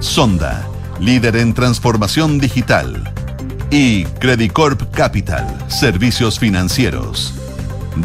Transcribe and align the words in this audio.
Sonda, 0.00 0.66
líder 0.98 1.36
en 1.36 1.52
transformación 1.52 2.38
digital. 2.38 3.12
Y 3.70 4.04
Credicorp 4.04 4.90
Capital, 4.92 5.46
servicios 5.68 6.38
financieros. 6.38 7.34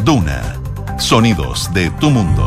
Duna, 0.04 0.42
sonidos 0.98 1.72
de 1.72 1.90
tu 1.92 2.10
mundo. 2.10 2.46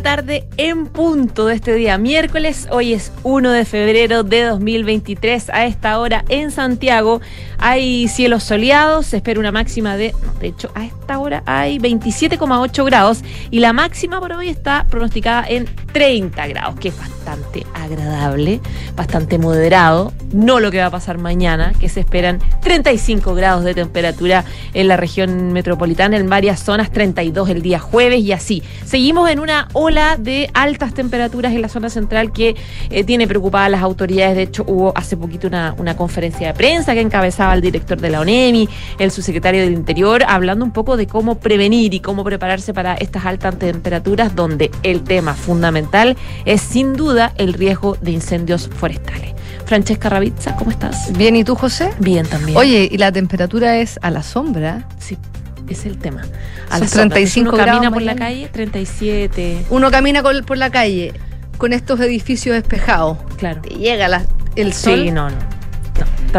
Tarde 0.00 0.46
en 0.56 0.86
punto 0.86 1.46
de 1.46 1.54
este 1.54 1.74
día 1.74 1.98
miércoles. 1.98 2.68
Hoy 2.70 2.92
es 2.92 3.12
1 3.22 3.50
de 3.50 3.64
febrero 3.64 4.22
de 4.22 4.42
2023. 4.42 5.50
A 5.50 5.66
esta 5.66 5.98
hora 5.98 6.24
en 6.28 6.50
Santiago 6.50 7.20
hay 7.58 8.08
cielos 8.08 8.42
soleados. 8.42 9.06
Se 9.06 9.16
espera 9.18 9.40
una 9.40 9.52
máxima 9.52 9.96
de. 9.96 10.14
de 10.40 10.46
hecho, 10.48 10.70
a 10.74 10.84
esta 10.84 11.18
hora 11.18 11.42
hay 11.46 11.78
27,8 11.78 12.84
grados. 12.84 13.22
Y 13.50 13.60
la 13.60 13.72
máxima 13.72 14.20
por 14.20 14.32
hoy 14.32 14.48
está 14.48 14.86
pronosticada 14.90 15.46
en 15.48 15.66
30 15.92 16.46
grados, 16.48 16.78
que 16.78 16.88
es 16.88 16.94
bastante 17.26 17.66
agradable, 17.74 18.60
bastante 18.94 19.38
moderado. 19.38 20.12
No 20.32 20.60
lo 20.60 20.70
que 20.70 20.78
va 20.78 20.86
a 20.86 20.90
pasar 20.90 21.18
mañana, 21.18 21.72
que 21.80 21.88
se 21.88 22.00
esperan 22.00 22.38
35 22.62 23.34
grados 23.34 23.64
de 23.64 23.74
temperatura 23.74 24.44
en 24.74 24.86
la 24.86 24.96
región 24.96 25.52
metropolitana, 25.52 26.16
en 26.16 26.28
varias 26.28 26.60
zonas, 26.60 26.92
32 26.92 27.48
el 27.48 27.62
día 27.62 27.80
jueves 27.80 28.20
y 28.20 28.32
así. 28.32 28.62
Seguimos 28.84 29.28
en 29.28 29.40
una 29.40 29.66
ola 29.72 30.16
de 30.16 30.50
altas 30.54 30.94
temperaturas 30.94 31.52
en 31.52 31.62
la 31.62 31.68
zona 31.68 31.90
central 31.90 32.32
que 32.32 32.54
eh, 32.90 33.02
tiene 33.02 33.26
preocupadas 33.26 33.70
las 33.70 33.82
autoridades. 33.82 34.36
De 34.36 34.42
hecho, 34.42 34.64
hubo 34.66 34.92
hace 34.96 35.16
poquito 35.16 35.48
una, 35.48 35.74
una 35.78 35.96
conferencia 35.96 36.48
de 36.48 36.54
prensa 36.54 36.94
que 36.94 37.00
encabezaba 37.00 37.54
el 37.54 37.60
director 37.60 38.00
de 38.00 38.10
la 38.10 38.20
ONEMI, 38.20 38.68
el 39.00 39.10
subsecretario 39.10 39.62
del 39.62 39.72
Interior, 39.72 40.22
hablando 40.28 40.64
un 40.64 40.72
poco 40.72 40.96
de 40.96 41.08
cómo 41.08 41.38
prevenir 41.38 41.92
y 41.92 42.00
cómo 42.00 42.22
prepararse 42.22 42.72
para 42.72 42.94
estas 42.94 43.26
altas 43.26 43.58
temperaturas, 43.58 44.36
donde 44.36 44.70
el 44.84 45.02
tema 45.02 45.34
fundamental 45.34 46.16
es 46.44 46.60
sin 46.60 46.92
duda 46.94 47.15
el 47.36 47.52
riesgo 47.54 47.96
de 48.00 48.10
incendios 48.12 48.68
forestales. 48.68 49.32
Francesca 49.64 50.08
Ravizza, 50.08 50.54
¿cómo 50.56 50.70
estás? 50.70 51.12
Bien, 51.16 51.34
¿y 51.36 51.42
tú, 51.44 51.54
José? 51.56 51.90
Bien 51.98 52.24
también. 52.26 52.56
Oye, 52.56 52.88
y 52.90 52.98
la 52.98 53.10
temperatura 53.10 53.78
es 53.78 53.98
a 54.02 54.10
la 54.10 54.22
sombra. 54.22 54.86
Sí, 54.98 55.18
es 55.68 55.86
el 55.86 55.98
tema. 55.98 56.22
A 56.70 56.78
las 56.78 56.82
las 56.82 56.90
35 56.92 57.48
uno 57.48 57.64
camina 57.64 57.90
por 57.90 58.02
la 58.02 58.14
calle, 58.14 58.48
37. 58.52 59.66
Uno 59.70 59.90
camina 59.90 60.22
con- 60.22 60.44
por 60.44 60.56
la 60.58 60.70
calle 60.70 61.12
con 61.58 61.72
estos 61.72 61.98
edificios 62.00 62.54
despejados. 62.54 63.18
Claro. 63.38 63.60
Y 63.68 63.78
llega 63.78 64.06
la- 64.08 64.24
el 64.54 64.72
sol, 64.72 65.02
Sí, 65.04 65.10
no, 65.10 65.30
no. 65.30 65.36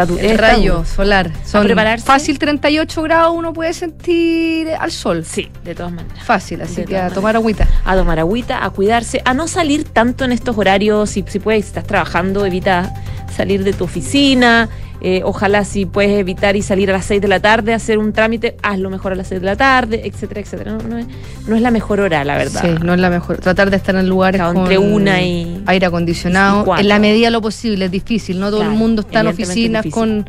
Está 0.02 0.26
el 0.26 0.38
rayo 0.38 0.84
solar. 0.84 1.30
Son 1.44 1.64
prepararse? 1.64 2.06
fácil 2.06 2.38
38 2.38 3.02
grados 3.02 3.36
uno 3.36 3.52
puede 3.52 3.72
sentir 3.72 4.68
al 4.78 4.92
sol. 4.92 5.24
Sí, 5.24 5.50
de 5.64 5.74
todas 5.74 5.92
maneras. 5.92 6.22
Fácil, 6.24 6.60
así 6.62 6.76
De 6.76 6.84
que 6.84 6.98
a 6.98 7.10
tomar 7.10 7.36
agüita. 7.36 7.66
A 7.84 7.96
tomar 7.96 8.18
agüita, 8.18 8.64
a 8.64 8.70
cuidarse, 8.70 9.22
a 9.24 9.34
no 9.34 9.48
salir 9.48 9.84
tanto 9.84 10.24
en 10.24 10.32
estos 10.32 10.56
horarios. 10.56 11.10
Si, 11.10 11.24
si 11.26 11.38
puedes, 11.38 11.64
si 11.64 11.68
estás 11.68 11.84
trabajando, 11.84 12.46
evita 12.46 12.94
salir 13.34 13.64
de 13.64 13.72
tu 13.72 13.84
oficina. 13.84 14.68
Eh, 15.00 15.22
ojalá 15.24 15.64
si 15.64 15.86
puedes 15.86 16.18
evitar 16.18 16.56
y 16.56 16.62
salir 16.62 16.90
a 16.90 16.92
las 16.94 17.04
6 17.04 17.20
de 17.22 17.28
la 17.28 17.38
tarde, 17.40 17.72
hacer 17.72 17.98
un 17.98 18.12
trámite, 18.12 18.56
hazlo 18.62 18.90
mejor 18.90 19.12
a 19.12 19.14
las 19.14 19.28
6 19.28 19.40
de 19.40 19.46
la 19.46 19.56
tarde, 19.56 20.02
etcétera, 20.04 20.40
etcétera. 20.40 20.72
No, 20.72 20.78
no 20.88 20.98
es, 20.98 21.06
no 21.46 21.54
es 21.54 21.62
la 21.62 21.70
mejor 21.70 22.00
hora, 22.00 22.24
la 22.24 22.36
verdad. 22.36 22.60
Sí, 22.62 22.84
no 22.84 22.94
es 22.94 23.00
la 23.00 23.08
mejor. 23.10 23.38
Tratar 23.38 23.70
de 23.70 23.76
estar 23.76 23.94
en 23.94 24.08
lugares 24.08 24.40
Claro, 24.40 24.54
con 24.54 24.62
entre 24.64 24.78
una 24.78 25.22
y- 25.22 25.62
aire 25.66 25.86
acondicionado. 25.86 26.76
En 26.76 26.88
la 26.88 26.98
medida 26.98 27.26
de 27.28 27.30
lo 27.32 27.40
posible, 27.40 27.84
es 27.84 27.90
difícil. 27.90 28.40
No 28.40 28.48
todo 28.50 28.58
Claro, 28.60 28.72
el 28.72 28.78
mundo 28.78 29.02
está 29.02 29.20
en 29.20 29.28
oficinas 29.28 29.86
es 29.86 29.92
con, 29.92 30.26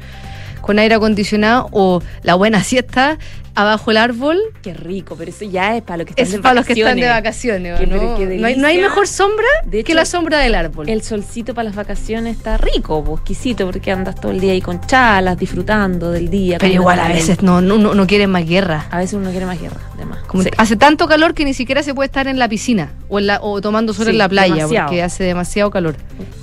con 0.70 0.78
aire 0.78 0.94
acondicionado 0.94 1.68
o 1.72 2.00
la 2.22 2.36
buena 2.36 2.64
siesta 2.64 3.18
abajo 3.56 3.90
el 3.90 3.98
árbol. 3.98 4.38
Qué 4.62 4.76
rico, 4.76 5.16
pero 5.18 5.32
eso 5.32 5.46
ya 5.46 5.76
es 5.76 5.82
para 5.82 5.98
los 5.98 6.06
que 6.06 6.12
están 6.12 6.26
Es 6.28 6.32
de 6.32 6.40
para 6.40 6.54
los 6.54 6.66
que 6.68 6.74
están 6.74 6.96
de 7.00 7.08
vacaciones. 7.08 7.74
vacaciones. 7.74 7.80
Qué- 7.80 7.88
¿no? 7.88 8.00
pero 8.00 8.18
qué 8.30 8.40
no, 8.40 8.46
hay, 8.46 8.56
no 8.56 8.68
hay 8.68 8.76
delicia. 8.76 8.82
mejor 8.90 9.08
sombra 9.08 9.48
De 9.66 9.84
que 9.84 9.96
la 9.96 10.06
sombra 10.06 10.38
del 10.38 10.54
árbol. 10.54 10.88
El 10.88 11.02
solcito 11.02 11.56
para 11.56 11.64
las 11.64 11.76
vacaciones 11.76 12.38
está 12.38 12.58
rico, 12.58 13.04
pues, 13.04 13.18
exquisito, 13.22 13.66
porque 13.66 13.92
andas 13.92 14.14
todo 14.22 14.32
el 14.32 14.40
día 14.40 14.52
ahí 14.54 14.62
con 14.62 14.80
chalas, 14.86 15.40
disfrutando 15.40 16.12
del 16.12 16.30
día. 16.30 16.60
Pero 16.60 16.72
igual 16.72 17.00
a 17.00 17.08
veces 17.08 17.42
no, 17.42 17.62
no, 17.62 17.80
no, 17.80 17.96
no 17.96 18.06
quieren 18.06 18.30
más 18.30 18.46
guerra. 18.48 18.86
A 18.92 19.00
veces 19.00 19.16
uno 19.16 19.32
quiere 19.32 19.48
más 19.48 19.60
guerra, 19.60 19.80
además. 19.96 20.20
Como 20.28 20.44
Sí. 20.44 20.52
Hace 20.56 20.76
tanto 20.76 21.08
calor 21.08 21.34
que 21.34 21.46
ni 21.46 21.56
siquiera 21.56 21.82
se 21.82 21.96
puede 21.96 22.06
estar 22.06 22.28
en 22.28 22.38
la 22.38 22.48
piscina 22.48 22.92
o, 23.10 23.18
en 23.18 23.26
la, 23.26 23.40
o 23.42 23.60
tomando 23.60 23.92
sol 23.94 24.06
Sí, 24.06 24.12
en 24.12 24.20
la 24.20 24.30
playa 24.30 24.54
demasiado. 24.54 24.86
porque 24.90 25.02
hace 25.02 25.24
demasiado 25.24 25.72
calor. 25.72 25.96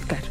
Claro. 0.08 0.25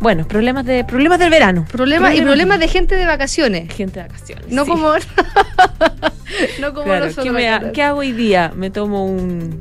Bueno, 0.00 0.26
problemas 0.28 0.64
de 0.64 0.84
problemas 0.84 1.18
del 1.18 1.30
verano. 1.30 1.66
Problemas 1.70 2.14
y 2.14 2.20
problemas 2.22 2.58
de 2.60 2.68
gente 2.68 2.94
de 2.96 3.04
vacaciones. 3.04 3.72
gente 3.72 4.00
de 4.00 4.06
vacaciones. 4.08 4.46
No 4.48 4.64
sí. 4.64 4.70
como 4.70 4.92
no 6.60 6.72
como 6.74 6.84
Claro, 6.86 7.06
¿qué, 7.22 7.30
me 7.30 7.48
ha- 7.48 7.56
acá. 7.56 7.72
qué 7.72 7.82
hago 7.82 8.00
hoy 8.00 8.12
día? 8.12 8.52
Me 8.54 8.70
tomo 8.70 9.04
un 9.06 9.60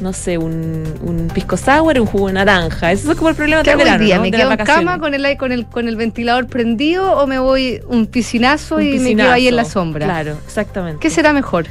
no 0.00 0.12
sé, 0.12 0.38
un, 0.38 0.84
un 1.02 1.26
pisco 1.34 1.56
sour, 1.56 1.98
un 1.98 2.06
jugo 2.06 2.28
de 2.28 2.34
naranja. 2.34 2.92
Eso 2.92 3.10
es 3.10 3.16
como 3.18 3.30
el 3.30 3.34
problema 3.34 3.64
¿Qué 3.64 3.70
del 3.70 3.78
verano. 3.78 4.04
día? 4.04 4.14
¿no? 4.16 4.22
¿Me 4.22 4.30
De 4.30 4.36
quedo 4.36 4.52
en 4.52 4.56
cama 4.58 5.00
con 5.00 5.12
el, 5.12 5.36
con, 5.36 5.50
el, 5.50 5.66
con 5.66 5.88
el 5.88 5.96
ventilador 5.96 6.46
prendido 6.46 7.14
o 7.18 7.26
me 7.26 7.40
voy 7.40 7.80
un 7.88 8.06
piscinazo 8.06 8.76
Un 8.76 8.82
y 8.84 8.98
me 9.00 9.16
quedo 9.16 9.32
ahí 9.32 9.48
en 9.48 9.56
la 9.56 9.64
sombra? 9.64 10.06
Claro, 10.06 10.36
exactamente. 10.46 11.00
¿Qué 11.00 11.10
será 11.10 11.32
mejor? 11.32 11.66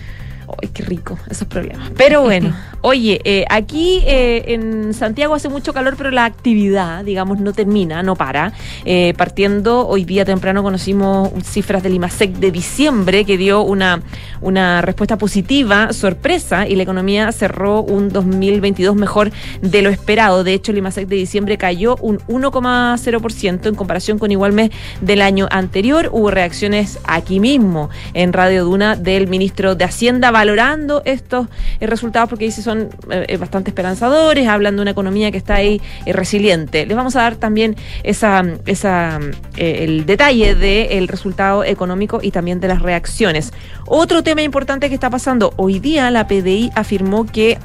Ay, 0.62 0.70
qué 0.74 0.84
rico, 0.84 1.20
esos 1.30 1.48
problemas. 1.48 1.92
Pero 1.98 2.22
bueno, 2.22 2.56
oye, 2.82 3.20
eh, 3.26 3.46
aquí 3.50 4.02
eh, 4.06 4.54
en 4.54 4.94
Santiago 4.94 5.36
hace 5.36 5.50
mucho 5.50 5.74
calor, 5.74 5.96
pero 5.98 6.10
la 6.10 6.24
actividad, 6.24 7.04
digamos, 7.04 7.40
no 7.40 7.52
termina, 7.52 8.02
no 8.02 8.16
para. 8.16 8.54
Eh, 8.86 9.14
partiendo, 9.18 9.86
hoy 9.88 10.06
día 10.06 10.24
temprano 10.24 10.64
conocimos 10.64 11.32
cifras 11.44 11.84
del 11.84 11.96
IMASEC 11.96 12.36
de 12.36 12.52
diciembre 12.52 13.26
que 13.26 13.38
dio 13.38 13.62
una, 13.62 14.02
una 14.40 14.82
respuesta 14.82 15.18
positiva, 15.18 15.92
sorpresa, 15.92 16.66
y 16.66 16.76
la 16.76 16.84
economía 16.84 17.32
cerró 17.34 17.82
un 17.82 18.10
2022 18.10 18.96
mejor 18.96 19.32
de 19.62 19.82
lo 19.82 19.90
esperado. 19.90 20.46
De 20.46 20.54
hecho, 20.54 20.72
el 20.72 20.78
IMASEC 20.78 21.08
de 21.08 21.18
diciembre 21.18 21.58
cayó 21.58 21.98
un 22.02 22.20
1,0% 22.20 23.68
en 23.68 23.76
comparación 23.76 24.18
con 24.18 24.32
igual 24.32 24.54
mes 24.54 24.72
del 25.02 25.22
año 25.22 25.48
anterior. 25.52 26.10
Hubo 26.14 26.32
reacciones 26.32 27.00
aquí 27.04 27.42
mismo 27.42 27.90
en 28.14 28.32
Radio 28.32 28.64
Duna 28.64 28.96
del 28.96 29.28
ministro 29.28 29.76
de 29.76 29.84
Hacienda 29.84 30.32
valorando 30.38 31.02
estos 31.04 31.48
eh, 31.80 31.88
resultados 31.88 32.30
porque 32.30 32.46
dice 32.46 32.62
son 32.62 32.90
eh, 33.10 33.26
eh, 33.28 33.38
bastante 33.38 33.72
esperanzadores, 33.72 34.48
hablan 34.48 34.76
de 34.76 34.84
una 34.84 34.92
economía 34.92 35.32
que 35.32 35.38
está 35.38 35.56
ahí 35.56 35.82
resiliente. 36.06 36.86
Les 36.86 36.96
vamos 36.96 37.16
a 37.16 37.24
dar 37.24 37.38
también 37.38 37.76
esa, 38.04 38.44
esa 38.68 39.20
eh, 39.58 39.84
el 39.86 40.06
detalle 40.06 40.54
del 40.54 41.08
resultado 41.08 41.64
económico 41.64 42.20
y 42.22 42.30
también 42.30 42.60
de 42.60 42.68
las 42.68 42.84
reacciones. 42.84 43.52
Otro 43.88 44.22
tema 44.22 44.44
importante 44.44 44.90
que 44.90 44.94
está 44.94 45.10
pasando 45.10 45.54
hoy 45.58 45.80
día, 45.80 46.12
la 46.12 46.28
PDI 46.28 46.70
afirmó 46.76 47.26
que 47.26 47.58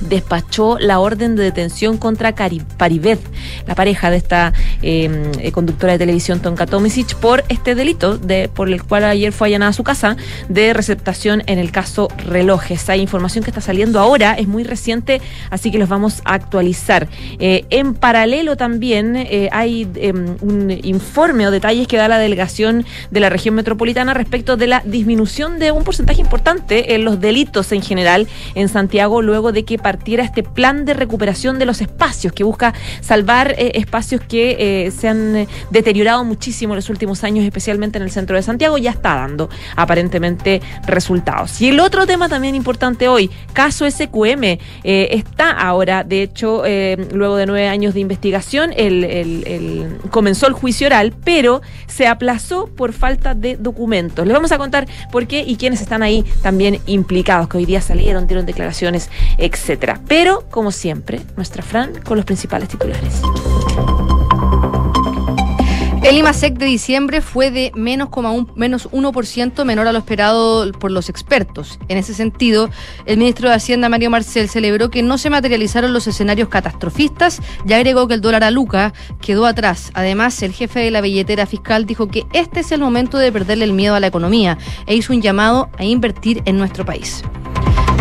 despachó 0.00 0.78
la 0.78 1.00
orden 1.00 1.36
de 1.36 1.42
detención 1.42 1.98
contra 1.98 2.34
Cari- 2.34 2.64
Paribet, 2.76 3.20
la 3.66 3.74
pareja 3.74 4.10
de 4.10 4.16
esta 4.16 4.52
eh, 4.82 5.30
eh, 5.40 5.52
conductora 5.52 5.92
de 5.92 5.98
televisión 5.98 6.40
Tonka 6.40 6.66
Tomisic, 6.66 7.14
por 7.16 7.44
este 7.48 7.74
delito 7.74 8.18
de, 8.18 8.48
por 8.48 8.68
el 8.68 8.82
cual 8.82 9.04
ayer 9.04 9.32
fue 9.32 9.48
allanada 9.48 9.72
su 9.72 9.84
casa 9.84 10.16
de 10.48 10.72
receptación 10.72 11.42
en 11.46 11.58
el 11.58 11.70
caso 11.70 12.08
relojes. 12.26 12.88
Hay 12.88 13.00
información 13.00 13.44
que 13.44 13.50
está 13.50 13.60
saliendo 13.60 14.00
ahora, 14.00 14.34
es 14.34 14.48
muy 14.48 14.64
reciente, 14.64 15.20
así 15.50 15.70
que 15.70 15.78
los 15.78 15.88
vamos 15.88 16.22
a 16.24 16.34
actualizar. 16.34 17.08
Eh, 17.38 17.64
en 17.70 17.94
paralelo 17.94 18.56
también 18.56 19.16
eh, 19.16 19.48
hay 19.52 19.88
eh, 19.96 20.12
un 20.12 20.70
informe 20.82 21.46
o 21.46 21.50
detalles 21.50 21.86
que 21.88 21.96
da 21.96 22.08
la 22.08 22.18
delegación 22.18 22.84
de 23.10 23.20
la 23.20 23.30
región 23.30 23.54
metropolitana 23.54 24.14
respecto 24.14 24.56
de 24.56 24.66
la 24.66 24.82
disminución 24.84 25.58
de 25.58 25.70
un 25.72 25.84
porcentaje 25.84 26.20
importante 26.20 26.94
en 26.94 27.04
los 27.04 27.20
delitos 27.20 27.72
en 27.72 27.82
general 27.82 28.26
en 28.54 28.68
Santiago 28.68 29.22
luego 29.22 29.52
de 29.52 29.64
que 29.64 29.78
partiera 29.84 30.24
este 30.24 30.42
plan 30.42 30.86
de 30.86 30.94
recuperación 30.94 31.58
de 31.58 31.66
los 31.66 31.82
espacios 31.82 32.32
que 32.32 32.42
busca 32.42 32.72
salvar 33.02 33.54
eh, 33.58 33.72
espacios 33.74 34.22
que 34.22 34.56
eh, 34.58 34.90
se 34.90 35.08
han 35.08 35.36
eh, 35.36 35.48
deteriorado 35.70 36.24
muchísimo 36.24 36.72
en 36.72 36.76
los 36.76 36.88
últimos 36.88 37.22
años, 37.22 37.44
especialmente 37.44 37.98
en 37.98 38.04
el 38.04 38.10
centro 38.10 38.34
de 38.34 38.42
Santiago, 38.42 38.78
ya 38.78 38.92
está 38.92 39.14
dando 39.16 39.50
aparentemente 39.76 40.62
resultados. 40.86 41.60
Y 41.60 41.68
el 41.68 41.80
otro 41.80 42.06
tema 42.06 42.30
también 42.30 42.54
importante 42.54 43.08
hoy, 43.08 43.30
caso 43.52 43.84
SQM, 43.88 44.58
está 44.84 45.50
ahora, 45.50 46.02
de 46.02 46.22
hecho, 46.22 46.62
luego 47.12 47.36
de 47.36 47.44
nueve 47.44 47.68
años 47.68 47.92
de 47.92 48.00
investigación, 48.00 48.72
el, 48.74 49.98
comenzó 50.10 50.46
el 50.46 50.54
juicio 50.54 50.86
oral, 50.86 51.12
pero 51.24 51.60
se 51.86 52.06
aplazó 52.06 52.68
por 52.68 52.94
falta 52.94 53.34
de 53.34 53.56
documentos. 53.58 54.26
Les 54.26 54.34
vamos 54.34 54.52
a 54.52 54.56
contar 54.56 54.86
por 55.12 55.26
qué 55.26 55.44
y 55.46 55.56
quiénes 55.56 55.82
están 55.82 56.02
ahí 56.02 56.24
también 56.42 56.80
implicados, 56.86 57.48
que 57.48 57.58
hoy 57.58 57.66
día 57.66 57.82
salieron, 57.82 58.26
dieron 58.26 58.46
declaraciones, 58.46 59.10
Pero, 59.76 60.48
como 60.50 60.70
siempre, 60.70 61.20
nuestra 61.36 61.62
Fran 61.62 62.00
con 62.02 62.16
los 62.16 62.26
principales 62.26 62.68
titulares. 62.68 63.22
El 66.04 66.18
IMASEC 66.18 66.58
de 66.58 66.66
diciembre 66.66 67.22
fue 67.22 67.50
de 67.50 67.72
menos 67.74 68.10
1% 68.10 69.64
menor 69.64 69.88
a 69.88 69.92
lo 69.92 70.00
esperado 70.00 70.70
por 70.72 70.90
los 70.90 71.08
expertos. 71.08 71.78
En 71.88 71.96
ese 71.96 72.12
sentido, 72.12 72.68
el 73.06 73.16
ministro 73.16 73.48
de 73.48 73.54
Hacienda, 73.54 73.88
Mario 73.88 74.10
Marcel, 74.10 74.50
celebró 74.50 74.90
que 74.90 75.02
no 75.02 75.16
se 75.16 75.30
materializaron 75.30 75.94
los 75.94 76.06
escenarios 76.06 76.50
catastrofistas 76.50 77.40
y 77.66 77.72
agregó 77.72 78.06
que 78.06 78.14
el 78.14 78.20
dólar 78.20 78.44
a 78.44 78.50
Luca 78.50 78.92
quedó 79.22 79.46
atrás. 79.46 79.92
Además, 79.94 80.42
el 80.42 80.52
jefe 80.52 80.80
de 80.80 80.90
la 80.90 81.00
billetera 81.00 81.46
fiscal 81.46 81.86
dijo 81.86 82.06
que 82.08 82.26
este 82.34 82.60
es 82.60 82.70
el 82.70 82.82
momento 82.82 83.16
de 83.16 83.32
perderle 83.32 83.64
el 83.64 83.72
miedo 83.72 83.94
a 83.94 84.00
la 84.00 84.08
economía 84.08 84.58
e 84.86 84.94
hizo 84.94 85.14
un 85.14 85.22
llamado 85.22 85.70
a 85.78 85.84
invertir 85.84 86.42
en 86.44 86.58
nuestro 86.58 86.84
país. 86.84 87.24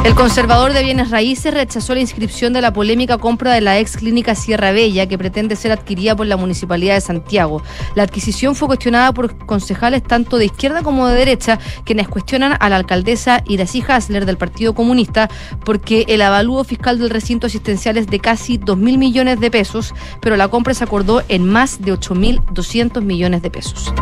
El 0.03 0.15
conservador 0.15 0.73
de 0.73 0.83
bienes 0.83 1.11
raíces 1.11 1.53
rechazó 1.53 1.93
la 1.93 2.01
inscripción 2.01 2.51
de 2.51 2.59
la 2.59 2.73
polémica 2.73 3.17
compra 3.17 3.53
de 3.53 3.61
la 3.61 3.79
ex 3.79 3.95
clínica 3.95 4.35
Sierra 4.35 4.73
Bella, 4.73 5.07
que 5.07 5.17
pretende 5.17 5.55
ser 5.55 5.71
adquirida 5.71 6.13
por 6.13 6.27
la 6.27 6.35
Municipalidad 6.35 6.95
de 6.95 6.99
Santiago. 6.99 7.63
La 7.95 8.03
adquisición 8.03 8.53
fue 8.53 8.67
cuestionada 8.67 9.13
por 9.13 9.37
concejales 9.45 10.03
tanto 10.03 10.37
de 10.37 10.45
izquierda 10.45 10.83
como 10.83 11.07
de 11.07 11.15
derecha, 11.15 11.57
quienes 11.85 12.09
cuestionan 12.09 12.57
a 12.59 12.67
la 12.67 12.75
alcaldesa 12.75 13.43
Iracy 13.47 13.81
Hasler 13.87 14.25
del 14.25 14.37
Partido 14.37 14.75
Comunista 14.75 15.29
porque 15.63 16.03
el 16.09 16.21
avalúo 16.21 16.65
fiscal 16.65 16.99
del 16.99 17.09
recinto 17.09 17.47
asistencial 17.47 17.95
es 17.95 18.07
de 18.07 18.19
casi 18.19 18.57
2 18.57 18.77
mil 18.77 18.97
millones 18.97 19.39
de 19.39 19.51
pesos, 19.51 19.93
pero 20.21 20.35
la 20.35 20.49
compra 20.49 20.73
se 20.73 20.83
acordó 20.83 21.23
en 21.29 21.47
más 21.47 21.81
de 21.81 21.93
8.200 21.93 23.01
millones 23.01 23.41
de 23.41 23.51
pesos. 23.51 23.93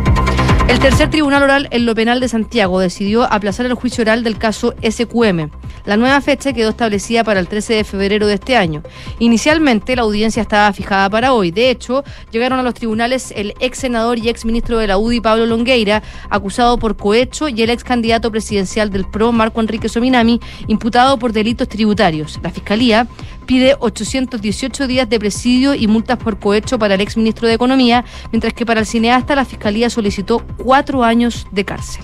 El 0.67 0.79
tercer 0.79 1.11
tribunal 1.11 1.43
oral 1.43 1.67
en 1.69 1.85
lo 1.85 1.93
penal 1.93 2.19
de 2.19 2.27
Santiago 2.27 2.79
decidió 2.79 3.31
aplazar 3.31 3.67
el 3.67 3.75
juicio 3.75 4.01
oral 4.01 4.23
del 4.23 4.39
caso 4.39 4.73
SQM. 4.81 5.51
La 5.85 5.97
nueva 5.97 6.21
fecha 6.21 6.53
quedó 6.53 6.69
establecida 6.69 7.23
para 7.23 7.39
el 7.39 7.47
13 7.47 7.73
de 7.73 7.83
febrero 7.83 8.27
de 8.27 8.35
este 8.35 8.55
año. 8.55 8.83
Inicialmente 9.19 9.95
la 9.95 10.03
audiencia 10.03 10.41
estaba 10.41 10.71
fijada 10.73 11.09
para 11.09 11.33
hoy. 11.33 11.51
De 11.51 11.69
hecho, 11.69 12.03
llegaron 12.31 12.59
a 12.59 12.63
los 12.63 12.73
tribunales 12.73 13.33
el 13.35 13.53
ex 13.59 13.79
senador 13.79 14.19
y 14.19 14.29
ex 14.29 14.45
ministro 14.45 14.77
de 14.77 14.87
la 14.87 14.97
UDI, 14.97 15.21
Pablo 15.21 15.45
Longueira, 15.45 16.03
acusado 16.29 16.77
por 16.77 16.97
cohecho, 16.97 17.49
y 17.49 17.61
el 17.61 17.69
ex 17.69 17.83
candidato 17.83 18.31
presidencial 18.31 18.89
del 18.89 19.05
PRO, 19.05 19.31
Marco 19.31 19.61
Enrique 19.61 19.89
Sominami, 19.89 20.39
imputado 20.67 21.17
por 21.17 21.33
delitos 21.33 21.67
tributarios. 21.67 22.39
La 22.43 22.51
Fiscalía 22.51 23.07
pide 23.45 23.75
818 23.79 24.87
días 24.87 25.09
de 25.09 25.19
presidio 25.19 25.73
y 25.73 25.87
multas 25.87 26.17
por 26.17 26.39
cohecho 26.39 26.79
para 26.79 26.95
el 26.95 27.01
ex 27.01 27.17
ministro 27.17 27.47
de 27.47 27.55
Economía, 27.55 28.05
mientras 28.31 28.53
que 28.53 28.65
para 28.65 28.79
el 28.79 28.85
cineasta 28.85 29.35
la 29.35 29.45
Fiscalía 29.45 29.89
solicitó 29.89 30.43
cuatro 30.57 31.03
años 31.03 31.47
de 31.51 31.65
cárcel. 31.65 32.03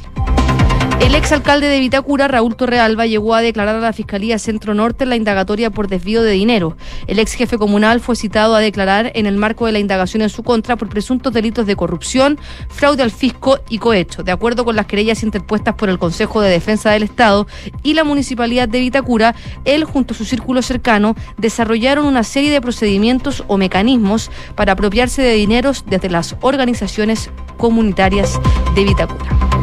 El 1.00 1.14
exalcalde 1.14 1.68
de 1.68 1.80
Vitacura, 1.80 2.28
Raúl 2.28 2.56
Torrealba, 2.56 3.06
llegó 3.06 3.36
a 3.36 3.42
declarar 3.42 3.76
a 3.76 3.80
la 3.80 3.94
Fiscalía 3.94 4.40
Centro 4.40 4.74
Norte 4.74 5.06
la 5.06 5.16
indagatoria 5.16 5.70
por 5.70 5.88
desvío 5.88 6.24
de 6.24 6.32
dinero. 6.32 6.76
El 7.06 7.20
ex 7.20 7.34
jefe 7.34 7.58
comunal 7.58 8.02
fue 8.02 8.16
citado 8.16 8.56
a 8.56 8.60
declarar 8.60 9.12
en 9.14 9.26
el 9.26 9.38
marco 9.38 9.68
de 9.68 9.72
la 9.72 9.80
indagación 9.80 10.22
en 10.24 10.30
su 10.30 10.44
contra 10.44 10.76
por 10.76 10.90
presuntos 10.90 11.32
delitos 11.32 11.66
de 11.66 11.76
corrupción, 11.76 12.40
fraude 12.70 13.04
al 13.04 13.12
fisco 13.12 13.60
y 13.70 13.78
cohecho, 13.78 14.24
de 14.24 14.32
acuerdo 14.32 14.66
con 14.66 14.76
las 14.76 14.88
querellas 14.88 15.24
interpuestas 15.24 15.76
por 15.76 15.90
el 15.90 16.00
Consejo 16.00 16.42
de 16.42 16.50
Defensa 16.50 16.92
del 16.92 17.04
Estado 17.04 17.48
y 17.84 17.94
la 17.94 18.04
Municipalidad 18.04 18.68
de 18.68 18.80
Vitacura. 18.80 19.36
Él, 19.66 19.84
junto 19.84 20.14
a 20.14 20.18
su 20.18 20.26
círculo 20.26 20.62
cercano, 20.62 21.16
desarrollaron 21.38 22.06
una 22.06 22.24
serie 22.24 22.52
de 22.52 22.60
procedimientos 22.60 23.44
o 23.48 23.58
mecanismos 23.58 24.32
para 24.56 24.74
apropiarse 24.74 25.22
de 25.22 25.34
dineros 25.34 25.86
desde 25.88 26.10
las 26.10 26.36
organizaciones 26.42 27.30
comunitarias 27.58 28.40
de 28.76 28.84
Vitacura. 28.84 29.57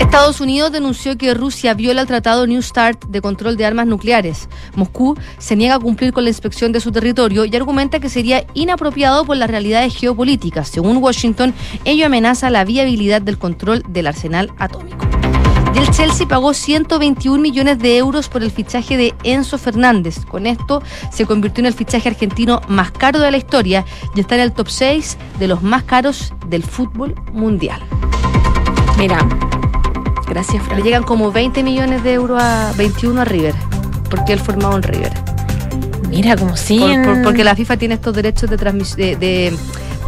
Estados 0.00 0.40
Unidos 0.40 0.72
denunció 0.72 1.16
que 1.18 1.34
Rusia 1.34 1.74
viola 1.74 2.00
el 2.00 2.06
tratado 2.06 2.46
New 2.46 2.62
START 2.62 3.04
de 3.04 3.20
control 3.20 3.56
de 3.56 3.66
armas 3.66 3.86
nucleares. 3.86 4.48
Moscú 4.74 5.16
se 5.38 5.56
niega 5.56 5.74
a 5.74 5.78
cumplir 5.78 6.12
con 6.12 6.24
la 6.24 6.30
inspección 6.30 6.72
de 6.72 6.80
su 6.80 6.90
territorio 6.90 7.44
y 7.44 7.54
argumenta 7.54 8.00
que 8.00 8.08
sería 8.08 8.44
inapropiado 8.54 9.24
por 9.24 9.36
las 9.36 9.50
realidades 9.50 9.94
geopolíticas. 9.94 10.68
Según 10.68 10.96
Washington, 10.96 11.54
ello 11.84 12.06
amenaza 12.06 12.50
la 12.50 12.64
viabilidad 12.64 13.22
del 13.22 13.38
control 13.38 13.84
del 13.88 14.06
arsenal 14.06 14.50
atómico. 14.58 15.06
Y 15.74 15.78
el 15.78 15.90
Chelsea 15.90 16.26
pagó 16.26 16.54
121 16.54 17.40
millones 17.40 17.78
de 17.78 17.98
euros 17.98 18.28
por 18.28 18.42
el 18.42 18.50
fichaje 18.50 18.96
de 18.96 19.14
Enzo 19.22 19.58
Fernández. 19.58 20.24
Con 20.24 20.46
esto 20.46 20.82
se 21.12 21.26
convirtió 21.26 21.62
en 21.62 21.66
el 21.66 21.74
fichaje 21.74 22.08
argentino 22.08 22.62
más 22.68 22.90
caro 22.90 23.20
de 23.20 23.30
la 23.30 23.36
historia 23.36 23.84
y 24.16 24.20
está 24.20 24.34
en 24.34 24.40
el 24.40 24.52
top 24.52 24.68
6 24.68 25.18
de 25.38 25.46
los 25.46 25.62
más 25.62 25.84
caros 25.84 26.32
del 26.48 26.64
fútbol 26.64 27.14
mundial. 27.32 27.80
Mira, 28.98 29.26
gracias, 30.30 30.62
Fran. 30.62 30.78
Le 30.78 30.84
llegan 30.84 31.02
como 31.02 31.30
20 31.30 31.62
millones 31.62 32.02
de 32.02 32.14
euros 32.14 32.42
a 32.42 32.72
21 32.78 33.20
a 33.20 33.24
River, 33.24 33.54
porque 34.10 34.32
él 34.32 34.38
formado 34.40 34.76
en 34.76 34.82
River. 34.82 35.12
Mira, 36.08 36.36
como 36.36 36.56
si 36.56 36.78
Por- 36.78 37.04
por- 37.04 37.22
porque 37.22 37.44
la 37.44 37.54
FIFA 37.54 37.76
tiene 37.76 37.94
estos 37.94 38.14
derechos 38.14 38.48
de, 38.50 38.56
transmis- 38.58 38.96
de, 38.96 39.16
de- 39.16 39.50
de 39.50 39.56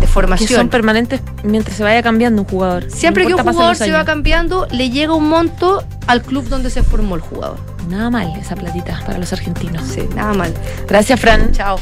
que 0.00 0.06
formación. 0.06 0.48
son 0.60 0.68
permanentes 0.68 1.20
mientras 1.44 1.76
se 1.76 1.84
vaya 1.84 2.02
cambiando 2.02 2.42
un 2.42 2.48
jugador. 2.48 2.90
Siempre 2.90 3.22
No 3.24 3.28
que 3.28 3.34
un 3.42 3.48
jugador 3.52 3.76
se 3.76 3.92
va 3.92 4.04
cambiando, 4.04 4.66
le 4.72 4.90
llega 4.90 5.14
un 5.14 5.28
monto 5.28 5.84
al 6.08 6.22
club 6.22 6.48
donde 6.48 6.70
se 6.70 6.82
formó 6.82 7.14
el 7.14 7.20
jugador. 7.20 7.58
Nada 7.88 8.10
mal 8.10 8.32
esa 8.40 8.56
platita 8.56 9.00
para 9.06 9.18
los 9.18 9.32
argentinos. 9.32 9.82
Sí, 9.86 10.08
nada 10.16 10.32
mal. 10.34 10.52
Gracias, 10.88 11.20
Fran. 11.20 11.52
Chao. 11.52 11.78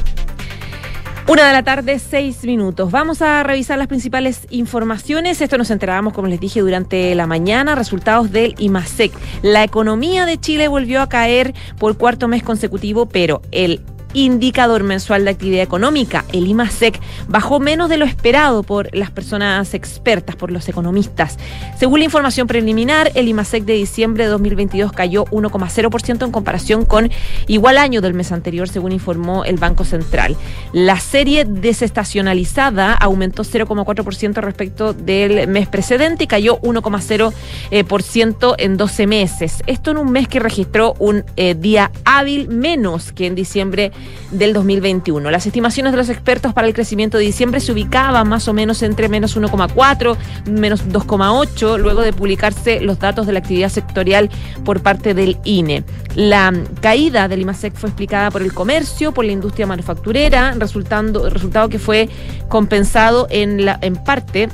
Una 1.31 1.47
de 1.47 1.53
la 1.53 1.63
tarde, 1.63 2.01
seis 2.01 2.43
minutos. 2.43 2.91
Vamos 2.91 3.23
a 3.23 3.45
revisar 3.45 3.79
las 3.79 3.87
principales 3.87 4.49
informaciones. 4.51 5.41
Esto 5.41 5.59
nos 5.59 5.71
enterábamos, 5.71 6.13
como 6.13 6.27
les 6.27 6.41
dije, 6.41 6.59
durante 6.59 7.15
la 7.15 7.29
mañana. 7.29 7.77
Resultados 7.77 8.33
del 8.33 8.57
IMASEC. 8.59 9.13
La 9.43 9.63
economía 9.63 10.27
de 10.27 10.41
Chile 10.41 10.67
volvió 10.67 11.01
a 11.01 11.09
caer 11.09 11.55
por 11.79 11.97
cuarto 11.97 12.27
mes 12.27 12.43
consecutivo, 12.43 13.07
pero 13.07 13.43
el 13.53 13.81
indicador 14.15 14.83
mensual 14.83 15.25
de 15.25 15.31
actividad 15.31 15.63
económica, 15.63 16.25
el 16.33 16.47
IMASEC, 16.47 17.01
bajó 17.29 17.61
menos 17.61 17.89
de 17.89 17.97
lo 17.97 18.05
esperado 18.05 18.63
por 18.63 18.95
las 18.95 19.11
personas 19.11 19.75
expertas, 19.75 20.37
por 20.37 20.51
los 20.51 20.69
economistas. 20.69 21.39
Según 21.79 22.01
la 22.01 22.05
información 22.07 22.47
preliminar, 22.47 23.13
el 23.15 23.29
IMASEC 23.29 23.65
de 23.65 23.75
diciembre 23.75 24.25
de 24.25 24.31
2022 24.31 24.93
cayó 24.93 25.25
1,0% 25.27 26.25
en 26.25 26.33
comparación 26.33 26.85
con 26.85 27.11
igual 27.47 27.79
año 27.79 28.01
del 28.01 28.15
mes 28.15 28.33
anterior, 28.33 28.69
según 28.69 28.93
informó 28.93 29.45
el 29.45 29.57
Banco 29.57 29.85
Central. 29.85 30.37
La 30.73 30.99
serie 30.99 31.45
desestacionalizada 31.45 32.95
aumentó 32.95 33.45
0,4% 33.45 34.35
respecto 34.41 34.93
del 34.93 35.49
mes 35.49 35.69
precedente 35.69 36.25
y 36.25 36.27
cayó 36.27 36.61
1,0% 36.61 37.33
eh, 37.71 38.65
en 38.65 38.77
12 38.77 39.07
meses. 39.07 39.63
Esto 39.67 39.91
en 39.91 39.99
un 39.99 40.11
mes 40.13 40.29
que 40.29 40.41
registró 40.41 40.95
un 40.99 41.25
eh, 41.37 41.55
día 41.55 41.91
hábil 42.05 42.49
menos 42.49 43.13
que 43.13 43.27
en 43.27 43.35
diciembre 43.35 43.93
del 44.31 44.53
2021. 44.53 45.31
Las 45.31 45.47
estimaciones 45.47 45.93
de 45.93 45.99
los 45.99 46.09
expertos 46.09 46.53
para 46.53 46.67
el 46.67 46.75
crecimiento 46.75 47.19
de 47.19 47.25
diciembre 47.25 47.61
se 47.61 47.73
ubicaban 47.73 48.29
más 48.29 48.49
o 48.49 48.53
menos 48.53 48.83
entre 48.83 49.09
menos 49.09 49.37
1,4, 49.37 50.17
menos 50.51 50.87
2,8, 50.87 51.79
luego 51.79 52.03
de 52.03 52.13
publicarse 52.13 52.81
los 52.81 52.99
datos 52.99 53.27
de 53.27 53.33
la 53.33 53.41
actividad 53.41 53.69
sectorial 53.69 54.31
por 54.65 54.83
parte 54.83 55.15
del 55.15 55.39
INE. 55.45 55.85
La 56.15 56.53
caída 56.81 57.29
del 57.29 57.43
IMASEC 57.43 57.75
fue 57.75 57.89
explicada 57.89 58.31
por 58.31 58.43
el 58.43 58.53
comercio, 58.53 59.13
por 59.13 59.25
la 59.25 59.33
industria 59.33 59.67
manufacturera, 59.67 60.55
resultando, 60.59 61.29
resultado 61.31 61.69
que 61.69 61.79
fue 61.79 62.09
compensado 62.49 63.27
en, 63.31 63.65
la, 63.65 63.79
en 63.83 63.97
parte 63.97 64.49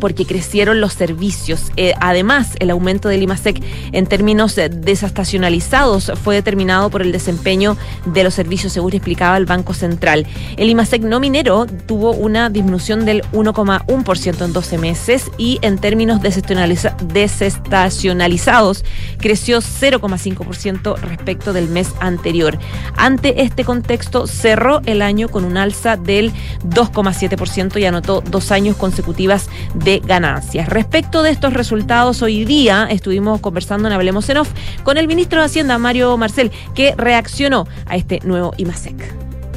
porque 0.00 0.26
crecieron 0.26 0.80
los 0.80 0.94
servicios. 0.94 1.70
Eh, 1.76 1.94
además, 2.00 2.56
el 2.58 2.70
aumento 2.70 3.08
del 3.08 3.22
IMASEC 3.22 3.62
en 3.92 4.06
términos 4.06 4.56
eh, 4.58 4.68
desestacionalizados 4.68 6.12
fue 6.22 6.34
determinado 6.34 6.90
por 6.90 7.02
el 7.02 7.12
desempeño 7.12 7.76
de 8.06 8.24
los 8.24 8.34
servicios, 8.34 8.72
según 8.72 8.94
explicaba 8.94 9.36
el 9.36 9.46
Banco 9.46 9.74
Central. 9.74 10.26
El 10.56 10.68
IMASEC 10.70 11.02
no 11.02 11.20
minero 11.20 11.66
tuvo 11.86 12.12
una 12.12 12.50
disminución 12.50 13.04
del 13.04 13.22
1,1% 13.32 14.44
en 14.44 14.52
12 14.52 14.78
meses 14.78 15.30
y 15.38 15.58
en 15.62 15.78
términos 15.78 16.20
desestacionaliza- 16.20 16.96
desestacionalizados 16.98 18.84
creció 19.18 19.58
0,5% 19.60 20.96
respecto 20.98 21.52
del 21.52 21.68
mes 21.68 21.90
anterior. 22.00 22.58
Ante 22.96 23.42
este 23.42 23.64
contexto, 23.64 24.26
cerró 24.26 24.80
el 24.86 25.02
año 25.02 25.28
con 25.28 25.44
un 25.44 25.56
alza 25.56 25.96
del 25.96 26.32
2,7% 26.64 27.80
y 27.80 27.84
anotó 27.84 28.22
dos 28.22 28.50
años 28.50 28.76
consecutivas 28.76 29.48
de 29.74 29.89
ganancias. 29.98 30.68
Respecto 30.68 31.22
de 31.22 31.30
estos 31.30 31.52
resultados, 31.52 32.22
hoy 32.22 32.44
día 32.44 32.86
estuvimos 32.88 33.40
conversando 33.40 33.88
en 33.88 33.94
Hablemos 33.94 34.28
en 34.30 34.38
Off 34.38 34.50
con 34.84 34.96
el 34.96 35.08
ministro 35.08 35.40
de 35.40 35.46
Hacienda, 35.46 35.78
Mario 35.78 36.16
Marcel, 36.16 36.52
que 36.74 36.94
reaccionó 36.96 37.66
a 37.86 37.96
este 37.96 38.20
nuevo 38.22 38.52
IMASEC. 38.56 38.94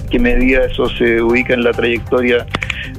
qué 0.10 0.20
medida 0.20 0.66
eso 0.66 0.90
se 0.90 1.22
ubica 1.22 1.54
en 1.54 1.64
la 1.64 1.72
trayectoria 1.72 2.46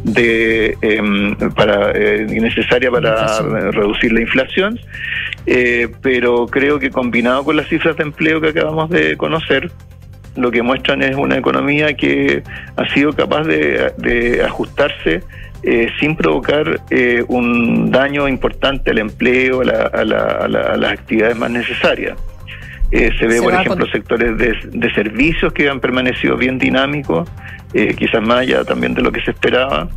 de 0.03 0.76
em, 0.81 1.37
para 1.55 1.93
eh, 1.93 2.26
necesaria 2.29 2.91
para 2.91 3.41
reducir 3.71 4.12
la 4.12 4.21
inflación 4.21 4.79
Eh, 5.47 5.88
pero 6.00 6.47
creo 6.47 6.79
que 6.79 6.91
combinado 6.91 7.45
con 7.45 7.57
las 7.57 7.69
cifras 7.69 7.97
de 7.99 8.05
empleo 8.05 8.41
que 8.41 8.49
acabamos 8.49 8.88
de 8.88 9.14
conocer 9.19 9.71
lo 10.37 10.50
que 10.50 10.62
muestran 10.62 11.03
es 11.03 11.17
una 11.17 11.37
economía 11.37 11.95
que 11.95 12.43
ha 12.76 12.88
sido 12.95 13.12
capaz 13.12 13.45
de, 13.45 13.93
de 13.99 14.43
ajustarse 14.43 15.23
eh, 15.66 15.88
sin 15.99 16.14
provocar 16.16 16.80
eh, 16.90 17.25
un 17.28 17.90
daño 17.90 18.28
importante 18.28 18.90
al 18.90 18.99
empleo, 18.99 19.62
a, 19.62 19.64
la- 19.64 19.90
a 19.92 20.04
la- 20.04 20.18
a 20.44 20.49
la- 20.49 20.61
a 20.73 20.76
las 20.76 20.92
actividades 20.92 21.37
más 21.37 21.50
necesarias. 21.50 22.16
Eh, 22.90 23.11
se 23.18 23.26
ve, 23.26 23.37
Se 23.38 23.42
por 23.42 23.54
ejemplo, 23.54 23.85
con- 23.87 23.90
sectores 23.92 24.37
de, 24.38 24.54
de 24.73 24.94
servicios 24.94 25.52
que 25.52 25.68
han 25.68 25.80
permanecido 25.80 26.37
bien 26.37 26.59
dinámicos, 26.59 27.28
eh, 27.73 27.94
quizás 27.97 28.23
más 28.23 28.40
allá 28.40 28.62
también 28.64 28.94
de 28.94 29.02
lo 29.02 29.11
que 29.11 29.21
se 29.23 29.30
esperaba. 29.33 29.88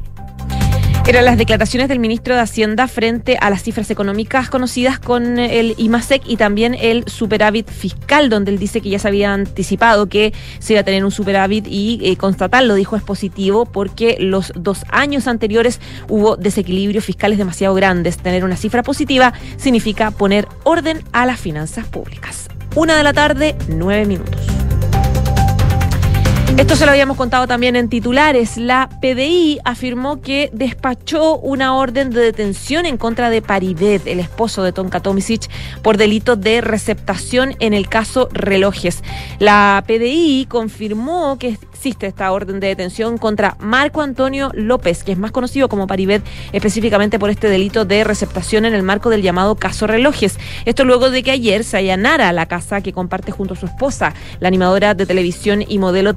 Eran 1.07 1.23
las 1.23 1.37
declaraciones 1.37 1.87
del 1.87 1.99
ministro 1.99 2.35
de 2.35 2.41
Hacienda 2.41 2.85
frente 2.89 3.37
a 3.39 3.49
las 3.49 3.63
cifras 3.63 3.89
económicas 3.89 4.49
conocidas 4.49 4.99
con 4.99 5.39
el 5.39 5.73
IMASEC 5.77 6.23
y 6.25 6.35
también 6.35 6.73
el 6.73 7.05
superávit 7.07 7.69
fiscal, 7.69 8.29
donde 8.29 8.51
él 8.51 8.59
dice 8.59 8.81
que 8.81 8.89
ya 8.89 8.99
se 8.99 9.07
había 9.07 9.33
anticipado 9.33 10.07
que 10.07 10.33
se 10.59 10.73
iba 10.73 10.81
a 10.81 10.83
tener 10.83 11.05
un 11.05 11.11
superávit 11.11 11.65
y 11.65 12.01
eh, 12.03 12.17
constatarlo, 12.17 12.75
dijo, 12.75 12.97
es 12.97 13.03
positivo 13.03 13.65
porque 13.65 14.17
los 14.19 14.51
dos 14.53 14.83
años 14.89 15.29
anteriores 15.29 15.79
hubo 16.09 16.35
desequilibrios 16.35 17.05
fiscales 17.05 17.37
demasiado 17.37 17.73
grandes. 17.73 18.17
Tener 18.17 18.43
una 18.43 18.57
cifra 18.57 18.83
positiva 18.83 19.31
significa 19.55 20.11
poner 20.11 20.45
orden 20.65 21.01
a 21.13 21.25
las 21.25 21.39
finanzas 21.39 21.87
públicas. 21.87 22.49
Una 22.75 22.97
de 22.97 23.03
la 23.03 23.13
tarde, 23.13 23.55
nueve 23.69 24.05
minutos. 24.05 24.41
Esto 26.57 26.75
se 26.75 26.85
lo 26.85 26.91
habíamos 26.91 27.17
contado 27.17 27.45
también 27.45 27.75
en 27.75 27.87
titulares. 27.87 28.57
La 28.57 28.89
PDI 28.99 29.59
afirmó 29.63 30.21
que 30.21 30.49
despachó 30.53 31.37
una 31.37 31.75
orden 31.75 32.09
de 32.09 32.19
detención 32.19 32.87
en 32.87 32.97
contra 32.97 33.29
de 33.29 33.43
Paribet, 33.43 34.07
el 34.07 34.19
esposo 34.19 34.63
de 34.63 34.71
Tonka 34.71 34.99
Tomisic, 34.99 35.51
por 35.83 35.97
delito 35.97 36.35
de 36.35 36.61
receptación 36.61 37.55
en 37.59 37.75
el 37.75 37.87
caso 37.87 38.27
Relojes. 38.31 39.03
La 39.37 39.83
PDI 39.85 40.47
confirmó 40.49 41.37
que 41.37 41.59
existe 41.77 42.07
esta 42.07 42.31
orden 42.31 42.59
de 42.59 42.69
detención 42.69 43.19
contra 43.19 43.55
Marco 43.59 44.01
Antonio 44.01 44.49
López, 44.55 45.03
que 45.03 45.11
es 45.11 45.17
más 45.19 45.31
conocido 45.31 45.69
como 45.69 45.85
Paribet, 45.85 46.23
específicamente 46.51 47.19
por 47.19 47.29
este 47.29 47.49
delito 47.49 47.85
de 47.85 48.03
receptación 48.03 48.65
en 48.65 48.73
el 48.73 48.81
marco 48.81 49.11
del 49.11 49.21
llamado 49.21 49.53
caso 49.53 49.85
Relojes. 49.85 50.39
Esto 50.65 50.85
luego 50.85 51.11
de 51.11 51.21
que 51.21 51.29
ayer 51.29 51.63
se 51.63 51.77
allanara 51.77 52.33
la 52.33 52.47
casa 52.47 52.81
que 52.81 52.93
comparte 52.93 53.31
junto 53.31 53.53
a 53.53 53.57
su 53.57 53.67
esposa, 53.67 54.15
la 54.39 54.47
animadora 54.47 54.95
de 54.95 55.05
televisión 55.05 55.63
y 55.67 55.77
modelo 55.77 56.15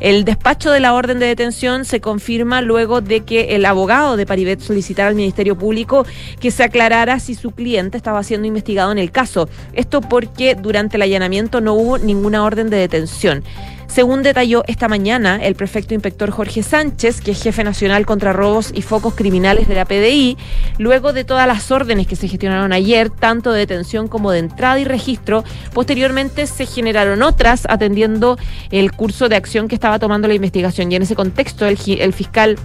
El 0.00 0.24
despacho 0.24 0.70
de 0.70 0.80
la 0.80 0.94
orden 0.94 1.18
de 1.18 1.26
detención 1.26 1.84
se 1.84 2.00
confirma 2.00 2.60
luego 2.60 3.00
de 3.00 3.20
que 3.20 3.54
el 3.54 3.64
abogado 3.64 4.16
de 4.16 4.26
Paribet 4.26 4.60
solicitara 4.60 5.08
al 5.08 5.14
Ministerio 5.14 5.56
Público 5.56 6.04
que 6.40 6.50
se 6.50 6.64
aclarara 6.64 7.20
si 7.20 7.34
su 7.34 7.52
cliente 7.52 7.96
estaba 7.96 8.22
siendo 8.22 8.46
investigado 8.46 8.92
en 8.92 8.98
el 8.98 9.10
caso. 9.10 9.48
Esto 9.72 10.00
porque 10.00 10.54
durante 10.54 10.96
el 10.96 11.02
allanamiento 11.02 11.60
no 11.60 11.74
hubo 11.74 11.98
ninguna 11.98 12.44
orden 12.44 12.70
de 12.70 12.78
detención. 12.78 13.44
Según 13.92 14.22
detalló 14.22 14.64
esta 14.68 14.88
mañana 14.88 15.36
el 15.36 15.54
prefecto 15.54 15.92
inspector 15.92 16.30
Jorge 16.30 16.62
Sánchez, 16.62 17.20
que 17.20 17.32
es 17.32 17.42
jefe 17.42 17.62
nacional 17.62 18.06
contra 18.06 18.32
robos 18.32 18.72
y 18.74 18.80
focos 18.80 19.14
criminales 19.14 19.68
de 19.68 19.74
la 19.74 19.84
PDI, 19.84 20.38
luego 20.78 21.12
de 21.12 21.24
todas 21.24 21.46
las 21.46 21.70
órdenes 21.70 22.06
que 22.06 22.16
se 22.16 22.26
gestionaron 22.26 22.72
ayer, 22.72 23.10
tanto 23.10 23.52
de 23.52 23.58
detención 23.58 24.08
como 24.08 24.30
de 24.30 24.38
entrada 24.38 24.80
y 24.80 24.84
registro, 24.84 25.44
posteriormente 25.74 26.46
se 26.46 26.64
generaron 26.64 27.22
otras 27.22 27.66
atendiendo 27.68 28.38
el 28.70 28.92
curso 28.92 29.28
de 29.28 29.36
acción 29.36 29.68
que 29.68 29.74
estaba 29.74 29.98
tomando 29.98 30.26
la 30.26 30.32
investigación. 30.32 30.90
Y 30.90 30.96
en 30.96 31.02
ese 31.02 31.14
contexto, 31.14 31.66
el, 31.66 31.76
el 31.86 32.14
fiscal 32.14 32.56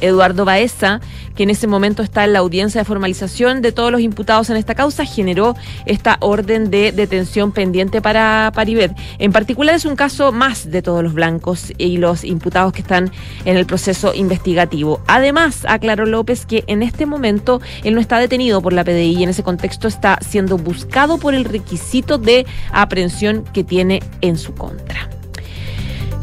Eduardo 0.00 0.44
Baeza, 0.44 1.00
que 1.34 1.44
en 1.44 1.50
ese 1.50 1.66
momento 1.66 2.02
está 2.02 2.24
en 2.24 2.32
la 2.32 2.40
audiencia 2.40 2.80
de 2.80 2.84
formalización 2.84 3.62
de 3.62 3.72
todos 3.72 3.92
los 3.92 4.00
imputados 4.00 4.50
en 4.50 4.56
esta 4.56 4.74
causa, 4.74 5.04
generó 5.04 5.56
esta 5.86 6.16
orden 6.20 6.70
de 6.70 6.92
detención 6.92 7.52
pendiente 7.52 8.02
para 8.02 8.52
Paribet. 8.54 8.92
En 9.18 9.32
particular 9.32 9.74
es 9.74 9.84
un 9.84 9.96
caso 9.96 10.32
más 10.32 10.70
de 10.70 10.82
todos 10.82 11.02
los 11.02 11.14
blancos 11.14 11.72
y 11.78 11.96
los 11.96 12.24
imputados 12.24 12.72
que 12.72 12.82
están 12.82 13.10
en 13.44 13.56
el 13.56 13.66
proceso 13.66 14.14
investigativo. 14.14 15.00
Además, 15.06 15.64
aclaró 15.68 16.06
López 16.06 16.46
que 16.46 16.64
en 16.66 16.82
este 16.82 17.06
momento 17.06 17.60
él 17.84 17.94
no 17.94 18.00
está 18.00 18.18
detenido 18.18 18.60
por 18.62 18.72
la 18.72 18.84
PDI 18.84 19.18
y 19.18 19.22
en 19.22 19.30
ese 19.30 19.42
contexto 19.42 19.88
está 19.88 20.18
siendo 20.20 20.58
buscado 20.58 21.18
por 21.18 21.34
el 21.34 21.44
requisito 21.44 22.18
de 22.18 22.46
aprehensión 22.72 23.44
que 23.52 23.64
tiene 23.64 24.02
en 24.20 24.38
su 24.38 24.54
contra. 24.54 25.19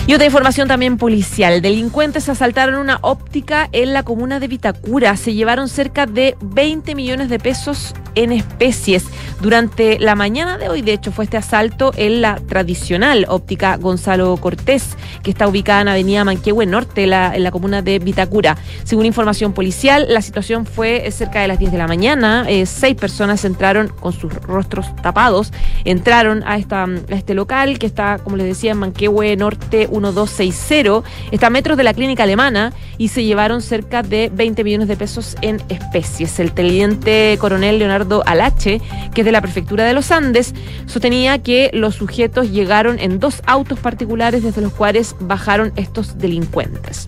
Y 0.07 0.13
otra 0.13 0.25
información 0.25 0.69
también 0.69 0.97
policial. 0.97 1.61
Delincuentes 1.61 2.29
asaltaron 2.29 2.75
una 2.75 2.97
óptica 3.01 3.67
en 3.73 3.91
la 3.91 4.03
comuna 4.03 4.39
de 4.39 4.47
Vitacura. 4.47 5.17
Se 5.17 5.33
llevaron 5.33 5.67
cerca 5.67 6.05
de 6.05 6.37
20 6.39 6.95
millones 6.95 7.27
de 7.27 7.39
pesos 7.39 7.93
en 8.15 8.31
especies. 8.31 9.03
Durante 9.41 9.99
la 9.99 10.15
mañana 10.15 10.57
de 10.57 10.69
hoy, 10.69 10.81
de 10.81 10.93
hecho, 10.93 11.11
fue 11.11 11.25
este 11.25 11.35
asalto 11.37 11.91
en 11.95 12.21
la 12.21 12.37
tradicional 12.37 13.25
óptica 13.27 13.75
Gonzalo 13.75 14.35
Cortés, 14.37 14.97
que 15.21 15.29
está 15.29 15.47
ubicada 15.47 15.81
en 15.81 15.89
Avenida 15.89 16.23
Manquehue 16.23 16.65
Norte, 16.65 17.03
en 17.03 17.43
la 17.43 17.51
comuna 17.51 17.81
de 17.81 17.99
Vitacura. 17.99 18.57
Según 18.85 19.05
información 19.05 19.53
policial, 19.53 20.07
la 20.09 20.21
situación 20.21 20.65
fue 20.65 21.11
cerca 21.11 21.41
de 21.41 21.49
las 21.49 21.59
10 21.59 21.73
de 21.73 21.77
la 21.77 21.87
mañana. 21.87 22.45
Eh, 22.47 22.65
seis 22.65 22.95
personas 22.95 23.45
entraron 23.45 23.89
con 23.89 24.13
sus 24.13 24.33
rostros 24.33 24.87
tapados, 25.03 25.51
entraron 25.85 26.43
a, 26.47 26.57
esta, 26.57 26.85
a 26.85 27.13
este 27.13 27.35
local 27.35 27.77
que 27.77 27.85
está, 27.85 28.17
como 28.17 28.37
les 28.37 28.47
decía, 28.47 28.71
en 28.71 28.79
Manquehue 28.79 29.35
Norte 29.35 29.87
1260, 29.99 31.03
está 31.31 31.47
a 31.47 31.49
metros 31.49 31.77
de 31.77 31.83
la 31.83 31.93
clínica 31.93 32.23
alemana 32.23 32.73
y 32.97 33.09
se 33.09 33.23
llevaron 33.23 33.61
cerca 33.61 34.03
de 34.03 34.31
20 34.33 34.63
millones 34.63 34.87
de 34.87 34.97
pesos 34.97 35.35
en 35.41 35.61
especies. 35.69 36.39
El 36.39 36.51
teniente 36.51 37.37
coronel 37.39 37.79
Leonardo 37.79 38.23
Alache, 38.25 38.81
que 39.13 39.21
es 39.21 39.25
de 39.25 39.31
la 39.31 39.41
prefectura 39.41 39.85
de 39.85 39.93
los 39.93 40.11
Andes, 40.11 40.53
sostenía 40.85 41.39
que 41.39 41.69
los 41.73 41.95
sujetos 41.95 42.51
llegaron 42.51 42.99
en 42.99 43.19
dos 43.19 43.41
autos 43.45 43.79
particulares 43.79 44.43
desde 44.43 44.61
los 44.61 44.73
cuales 44.73 45.15
bajaron 45.19 45.73
estos 45.75 46.17
delincuentes. 46.17 47.07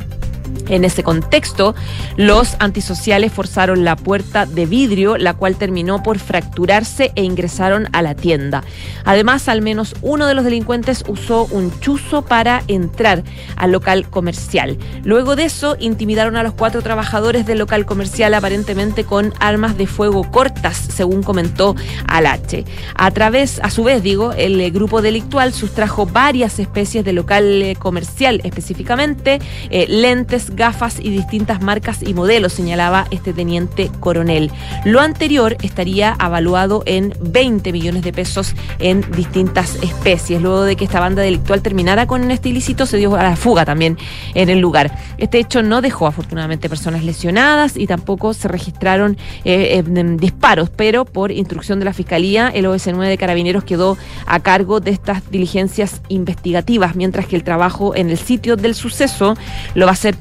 En 0.67 0.85
ese 0.85 1.03
contexto, 1.03 1.75
los 2.15 2.55
antisociales 2.59 3.31
forzaron 3.31 3.83
la 3.83 3.95
puerta 3.95 4.45
de 4.45 4.65
vidrio, 4.65 5.17
la 5.17 5.33
cual 5.33 5.55
terminó 5.55 6.03
por 6.03 6.19
fracturarse 6.19 7.11
e 7.15 7.23
ingresaron 7.23 7.87
a 7.91 8.01
la 8.01 8.15
tienda. 8.15 8.63
Además, 9.03 9.49
al 9.49 9.61
menos 9.61 9.95
uno 10.01 10.27
de 10.27 10.35
los 10.35 10.43
delincuentes 10.43 11.03
usó 11.07 11.47
un 11.51 11.77
chuzo 11.79 12.23
para 12.23 12.63
entrar 12.67 13.23
al 13.55 13.71
local 13.71 14.09
comercial. 14.09 14.77
Luego 15.03 15.35
de 15.35 15.45
eso, 15.45 15.75
intimidaron 15.79 16.35
a 16.35 16.43
los 16.43 16.53
cuatro 16.53 16.81
trabajadores 16.81 17.45
del 17.45 17.57
local 17.57 17.85
comercial 17.85 18.33
aparentemente 18.33 19.03
con 19.03 19.33
armas 19.39 19.77
de 19.77 19.87
fuego 19.87 20.29
cortas, 20.29 20.77
según 20.77 21.23
comentó 21.23 21.75
Alache. 22.07 22.65
A 22.95 23.11
través, 23.11 23.59
a 23.63 23.69
su 23.71 23.83
vez, 23.83 24.03
digo, 24.03 24.33
el 24.33 24.71
grupo 24.71 25.01
delictual 25.01 25.53
sustrajo 25.53 26.05
varias 26.05 26.59
especies 26.59 27.03
de 27.03 27.13
local 27.13 27.61
eh, 27.61 27.75
comercial, 27.75 28.41
específicamente 28.43 29.39
eh, 29.69 29.85
lentes 29.87 30.38
gafas 30.49 30.99
y 30.99 31.09
distintas 31.09 31.61
marcas 31.61 32.01
y 32.01 32.13
modelos, 32.13 32.53
señalaba 32.53 33.07
este 33.11 33.33
teniente 33.33 33.91
coronel. 33.99 34.51
Lo 34.85 34.99
anterior 35.01 35.57
estaría 35.61 36.11
avaluado 36.13 36.83
en 36.85 37.13
20 37.21 37.71
millones 37.71 38.03
de 38.03 38.13
pesos 38.13 38.55
en 38.79 39.05
distintas 39.11 39.75
especies. 39.81 40.41
Luego 40.41 40.63
de 40.63 40.75
que 40.75 40.85
esta 40.85 40.99
banda 40.99 41.21
delictual 41.21 41.61
terminara 41.61 42.07
con 42.07 42.29
este 42.31 42.49
ilícito, 42.49 42.85
se 42.85 42.97
dio 42.97 43.15
a 43.15 43.23
la 43.23 43.35
fuga 43.35 43.65
también 43.65 43.97
en 44.33 44.49
el 44.49 44.59
lugar. 44.59 44.95
Este 45.17 45.39
hecho 45.39 45.63
no 45.63 45.81
dejó 45.81 46.07
afortunadamente 46.07 46.69
personas 46.69 47.03
lesionadas 47.03 47.77
y 47.77 47.87
tampoco 47.87 48.33
se 48.33 48.47
registraron 48.47 49.17
eh, 49.43 49.83
disparos, 50.17 50.69
pero 50.69 51.05
por 51.05 51.31
instrucción 51.31 51.79
de 51.79 51.85
la 51.85 51.93
Fiscalía, 51.93 52.49
el 52.49 52.65
OS9 52.65 53.07
de 53.07 53.17
Carabineros 53.17 53.63
quedó 53.63 53.97
a 54.25 54.39
cargo 54.39 54.79
de 54.79 54.91
estas 54.91 55.29
diligencias 55.31 56.01
investigativas, 56.09 56.95
mientras 56.95 57.25
que 57.25 57.35
el 57.35 57.43
trabajo 57.43 57.95
en 57.95 58.09
el 58.09 58.17
sitio 58.17 58.55
del 58.55 58.75
suceso 58.75 59.35
lo 59.75 59.85
va 59.85 59.91
a 59.91 59.93
hacer 59.93 60.17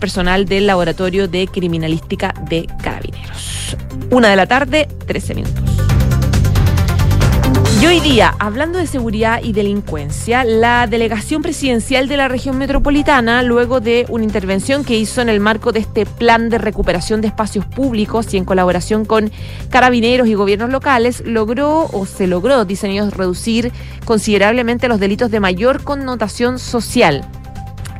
del 0.47 0.67
Laboratorio 0.67 1.29
de 1.29 1.47
Criminalística 1.47 2.35
de 2.49 2.67
Carabineros. 2.83 3.77
Una 4.11 4.29
de 4.29 4.37
la 4.37 4.47
tarde, 4.47 4.89
13 5.07 5.35
minutos. 5.35 5.65
Y 7.81 7.87
hoy 7.87 8.01
día, 8.01 8.35
hablando 8.41 8.79
de 8.79 8.89
seguridad 8.89 9.41
y 9.41 9.53
delincuencia, 9.53 10.43
la 10.43 10.89
delegación 10.89 11.43
presidencial 11.43 12.09
de 12.09 12.17
la 12.17 12.27
región 12.27 12.59
metropolitana, 12.59 13.45
luego 13.45 13.79
de 13.81 14.05
una 14.09 14.25
intervención 14.25 14.83
que 14.83 14.97
hizo 14.97 15.21
en 15.21 15.29
el 15.29 15.39
marco 15.39 15.71
de 15.71 15.81
este 15.81 16.05
plan 16.05 16.49
de 16.49 16.59
recuperación 16.59 17.21
de 17.21 17.29
espacios 17.29 17.67
públicos 17.67 18.35
y 18.35 18.37
en 18.39 18.45
colaboración 18.45 19.05
con 19.05 19.31
carabineros 19.71 20.27
y 20.27 20.35
gobiernos 20.35 20.71
locales, 20.71 21.23
logró 21.25 21.89
o 21.93 22.05
se 22.05 22.27
logró, 22.27 22.65
dicen 22.65 22.91
ellos, 22.91 23.15
reducir 23.15 23.71
considerablemente 24.05 24.89
los 24.89 24.99
delitos 24.99 25.31
de 25.31 25.39
mayor 25.39 25.85
connotación 25.85 26.59
social 26.59 27.25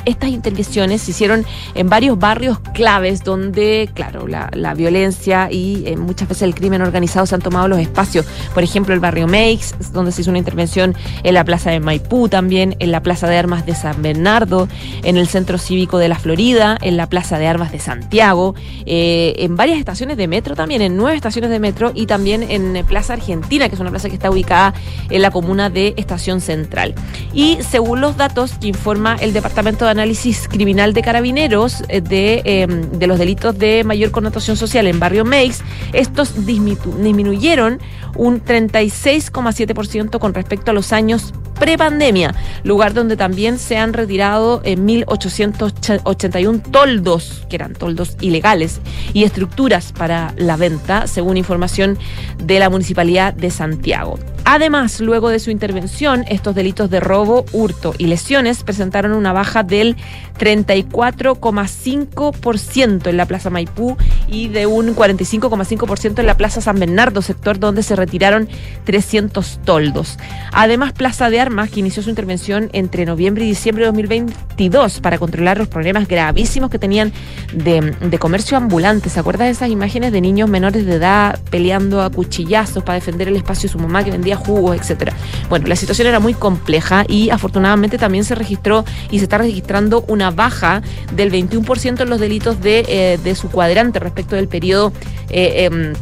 estas 0.05 0.31
intervenciones 0.31 1.03
se 1.03 1.11
hicieron 1.13 1.45
en 1.75 1.89
varios 1.89 2.19
barrios 2.19 2.59
claves 2.75 3.25
donde, 3.25 3.91
claro, 3.95 4.27
la, 4.27 4.49
violencia 4.75 5.49
y 5.51 5.83
eh, 5.87 5.97
muchas 5.97 6.29
veces 6.29 6.43
el 6.43 6.55
crimen 6.55 6.83
organizado 6.83 7.27
se 7.27 7.35
han 7.35 7.41
tomado 7.41 7.69
los 7.69 7.79
espacios. 7.79 8.27
Por 8.55 8.63
ejemplo, 8.63 8.95
el 8.95 9.01
barrio 9.01 9.27
Meix, 9.27 9.75
donde 9.93 10.13
se 10.13 10.21
hizo 10.21 10.31
una 10.31 10.39
intervención 10.39 10.95
en 11.23 11.35
la 11.35 11.45
plaza 11.45 11.71
de 11.71 11.81
Maipú 11.81 12.29
también, 12.29 12.77
en 12.79 12.93
la 12.93 13.03
plaza 13.03 13.29
de 13.29 13.37
armas 13.37 13.67
de 13.67 13.75
San 13.75 14.03
Bernardo, 14.03 14.69
en 15.03 15.17
el 15.17 15.27
centro 15.27 15.59
cívico 15.59 15.99
de 15.99 16.09
la 16.09 16.19
Florida, 16.19 16.79
en 16.83 16.97
la 16.97 17.09
plaza 17.09 17.39
de 17.39 17.47
armas 17.47 17.73
de 17.73 17.81
Santiago, 17.81 18.55
eh, 18.87 19.35
en 19.39 19.57
varias 19.57 19.79
estaciones 19.79 20.17
de 20.17 20.29
metro 20.29 20.55
también, 20.55 20.83
en 20.83 20.97
nueve 20.97 21.17
estaciones 21.17 21.51
de 21.51 21.59
metro 21.59 21.93
y 21.95 22.07
también 22.07 22.45
en 22.49 22.85
Plaza 22.87 23.15
Argentina, 23.15 23.69
que 23.69 23.75
es 23.75 23.81
una 23.81 23.91
plaza 23.91 24.09
que 24.09 24.15
está 24.15 24.31
ubicada 24.31 24.75
en 25.11 25.23
la 25.23 25.31
comuna 25.31 25.71
de 25.71 25.95
Estación 25.97 26.41
Central. 26.41 26.95
Y 27.33 27.59
según 27.69 28.01
los 28.01 28.17
datos 28.17 28.53
que 28.61 28.69
informa 28.69 29.17
el 29.21 29.33
Departamento 29.33 29.85
análisis 29.89 30.49
criminal 30.49 30.93
de 30.95 31.03
carabineros 31.03 31.83
eh, 31.89 32.01
de, 32.01 32.43
em, 32.45 32.83
de 32.91 33.07
los 33.07 33.19
delitos 33.19 33.59
de 33.59 33.85
mayor 33.85 34.11
connotación 34.11 34.57
social 34.57 34.87
en 34.87 35.01
Barrio 35.01 35.25
Meix, 35.25 35.63
estos 35.93 36.47
disminuyeron 36.47 37.81
un 38.17 38.43
36,7% 38.43 40.19
con 40.19 40.35
respecto 40.35 40.71
a 40.71 40.75
los 40.75 40.93
años 40.93 41.33
prepandemia, 41.59 42.35
lugar 42.65 42.95
donde 42.95 43.17
también 43.17 43.59
se 43.59 43.77
han 43.77 43.93
retirado 43.93 44.61
en 44.65 44.87
1.881 44.87 46.63
toldos, 46.71 47.47
que 47.49 47.57
eran 47.57 47.75
toldos 47.75 48.17
ilegales, 48.21 48.81
y 49.13 49.25
estructuras 49.25 49.93
para 49.93 50.33
la 50.37 50.57
venta, 50.57 51.07
según 51.07 51.37
información 51.37 51.99
de 52.43 52.59
la 52.59 52.71
Municipalidad 52.71 53.35
de 53.35 53.51
Santiago. 53.51 54.19
Además, 54.51 55.01
luego 55.01 55.29
de 55.29 55.41
su 55.41 55.51
intervención, 55.51 56.25
estos 56.29 56.55
delitos 56.55 56.89
de 56.89 57.01
robo, 57.01 57.45
hurto 57.53 57.93
y 57.99 58.07
lesiones 58.07 58.63
presentaron 58.63 59.13
una 59.13 59.35
baja 59.35 59.63
del 59.63 59.95
34,5% 60.39 63.09
en 63.09 63.17
la 63.19 63.27
Plaza 63.27 63.51
Maipú 63.51 63.99
y 64.27 64.49
de 64.49 64.65
un 64.65 64.97
45,5% 64.97 66.21
en 66.21 66.27
la 66.27 66.39
Plaza 66.39 66.63
San 66.63 66.79
Bernardo, 66.79 67.21
sector 67.21 67.59
donde 67.59 67.83
se 67.83 67.95
retiraron 67.95 68.49
300 68.85 69.61
toldos. 69.67 70.17
Además, 70.51 70.95
Plaza 70.95 71.29
de 71.29 71.41
Armas, 71.49 71.71
que 71.71 71.81
inició 71.81 72.03
su 72.03 72.11
intervención 72.11 72.69
entre 72.75 73.07
noviembre 73.07 73.45
y 73.45 73.49
diciembre 73.49 73.85
de 73.85 73.87
2022 73.87 75.01
para 75.01 75.19
controlar 75.19 75.57
los 75.57 75.67
problemas 75.67 76.07
gravísimos 76.07 76.71
que 76.71 76.79
tenían 76.79 77.11
de, 77.55 78.19
comercio 78.19 78.59
ambulante. 78.59 79.09
¿Se 79.09 79.19
acuerda 79.19 79.47
de 79.47 79.51
esas 79.53 79.71
imágenes 79.71 80.13
de 80.13 80.21
niños 80.21 80.51
menores 80.51 80.85
de 80.85 80.97
edad 80.97 81.41
peleando 81.51 82.03
a 82.03 82.11
cuchillazos 82.11 82.85
para 82.85 82.97
defender 82.97 83.29
el 83.29 83.37
espacio 83.37 83.69
de 83.69 83.73
su 83.73 83.79
mamá 83.79 84.05
que 84.05 84.11
vendía 84.11 84.37
jugos, 84.37 84.77
etcétera? 84.77 85.15
Bueno, 85.49 85.69
la 85.69 85.77
situación 85.77 86.07
era 86.07 86.21
muy 86.21 86.35
compleja 86.35 87.07
y 87.09 87.31
afortunadamente 87.31 87.97
también 87.97 88.25
se 88.25 88.35
registró 88.35 88.85
y 89.11 89.19
se 89.19 89.25
está 89.25 89.39
registrando 89.39 90.05
una 90.07 90.31
baja 90.31 90.83
del 91.15 91.33
21% 91.33 92.03
en 92.03 92.11
los 92.11 92.21
delitos 92.21 92.61
de, 92.61 92.85
eh, 92.87 93.19
de 93.25 93.35
su 93.35 93.49
cuadrante 93.49 93.99
respecto 94.01 94.37
del 94.37 94.49
periodo 94.49 94.93
eh, 95.31 95.65
em, 95.65 95.95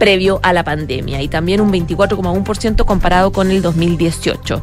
previo 0.00 0.40
a 0.42 0.52
la 0.52 0.64
pandemia 0.64 1.22
y 1.22 1.28
también 1.28 1.60
un 1.60 1.70
24,1% 1.70 2.84
comparado 2.84 3.30
con 3.30 3.52
el 3.52 3.62
2018. 3.62 4.60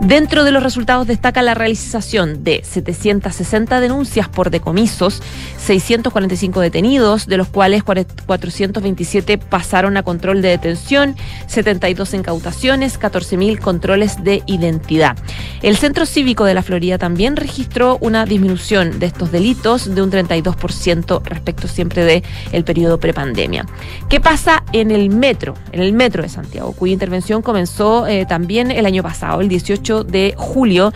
Dentro 0.00 0.44
de 0.44 0.50
los 0.50 0.62
resultados 0.62 1.06
destaca 1.06 1.42
la 1.42 1.52
realización 1.52 2.42
de 2.42 2.62
760 2.64 3.80
denuncias 3.80 4.30
por 4.30 4.48
decomisos, 4.48 5.22
645 5.58 6.60
detenidos, 6.60 7.26
de 7.26 7.36
los 7.36 7.48
cuales 7.48 7.84
427 7.84 9.36
pasaron 9.36 9.98
a 9.98 10.02
control 10.02 10.40
de 10.40 10.48
detención, 10.48 11.16
72 11.48 12.14
incautaciones, 12.14 12.98
14.000 12.98 13.58
controles 13.58 14.24
de 14.24 14.42
identidad. 14.46 15.18
El 15.60 15.76
Centro 15.76 16.06
Cívico 16.06 16.46
de 16.46 16.54
la 16.54 16.62
Florida 16.62 16.96
también 16.96 17.36
registró 17.36 17.98
una 18.00 18.24
disminución 18.24 19.00
de 19.00 19.06
estos 19.06 19.30
delitos 19.30 19.94
de 19.94 20.00
un 20.00 20.10
32% 20.10 21.22
respecto 21.24 21.68
siempre 21.68 22.04
de 22.04 22.24
el 22.52 22.64
periodo 22.64 22.98
prepandemia. 22.98 23.66
¿Qué 24.08 24.18
pasa 24.18 24.64
en 24.72 24.92
el 24.92 25.10
metro, 25.10 25.54
en 25.72 25.80
el 25.82 25.92
metro 25.92 26.22
de 26.22 26.30
Santiago, 26.30 26.72
cuya 26.72 26.94
intervención 26.94 27.42
comenzó 27.42 28.06
eh, 28.06 28.24
también 28.24 28.70
el 28.70 28.86
año 28.86 29.02
pasado, 29.02 29.42
el 29.42 29.48
18 29.50 29.89
de 29.90 30.34
julio 30.36 30.92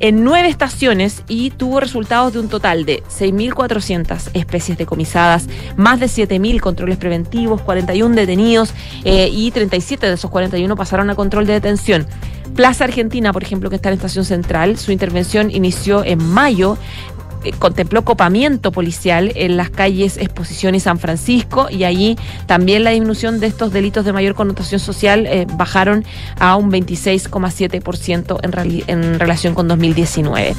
en 0.00 0.24
nueve 0.24 0.48
estaciones 0.48 1.22
y 1.28 1.50
tuvo 1.50 1.80
resultados 1.80 2.32
de 2.32 2.40
un 2.40 2.48
total 2.48 2.84
de 2.84 3.02
6.400 3.04 4.30
especies 4.34 4.76
decomisadas, 4.76 5.48
más 5.76 6.00
de 6.00 6.06
7.000 6.06 6.60
controles 6.60 6.98
preventivos, 6.98 7.62
41 7.62 8.14
detenidos 8.14 8.74
eh, 9.04 9.30
y 9.32 9.50
37 9.50 10.06
de 10.06 10.14
esos 10.14 10.30
41 10.30 10.76
pasaron 10.76 11.10
a 11.10 11.14
control 11.14 11.46
de 11.46 11.54
detención. 11.54 12.06
Plaza 12.54 12.84
Argentina, 12.84 13.32
por 13.32 13.42
ejemplo, 13.42 13.68
que 13.68 13.76
está 13.76 13.88
en 13.88 13.94
Estación 13.94 14.24
Central, 14.24 14.78
su 14.78 14.92
intervención 14.92 15.50
inició 15.50 16.04
en 16.04 16.22
mayo 16.22 16.78
eh, 17.44 17.52
contempló 17.58 18.04
copamiento 18.04 18.72
policial 18.72 19.32
en 19.34 19.56
las 19.56 19.70
calles 19.70 20.16
Exposición 20.16 20.74
y 20.74 20.80
San 20.80 20.98
Francisco 20.98 21.68
y 21.70 21.84
allí 21.84 22.16
también 22.46 22.84
la 22.84 22.90
disminución 22.90 23.40
de 23.40 23.46
estos 23.46 23.72
delitos 23.72 24.04
de 24.04 24.12
mayor 24.12 24.34
connotación 24.34 24.80
social 24.80 25.26
eh, 25.26 25.46
bajaron 25.56 26.04
a 26.38 26.56
un 26.56 26.70
26,7% 26.70 28.38
en, 28.42 28.84
en 28.86 29.18
relación 29.18 29.54
con 29.54 29.68
2019. 29.68 30.54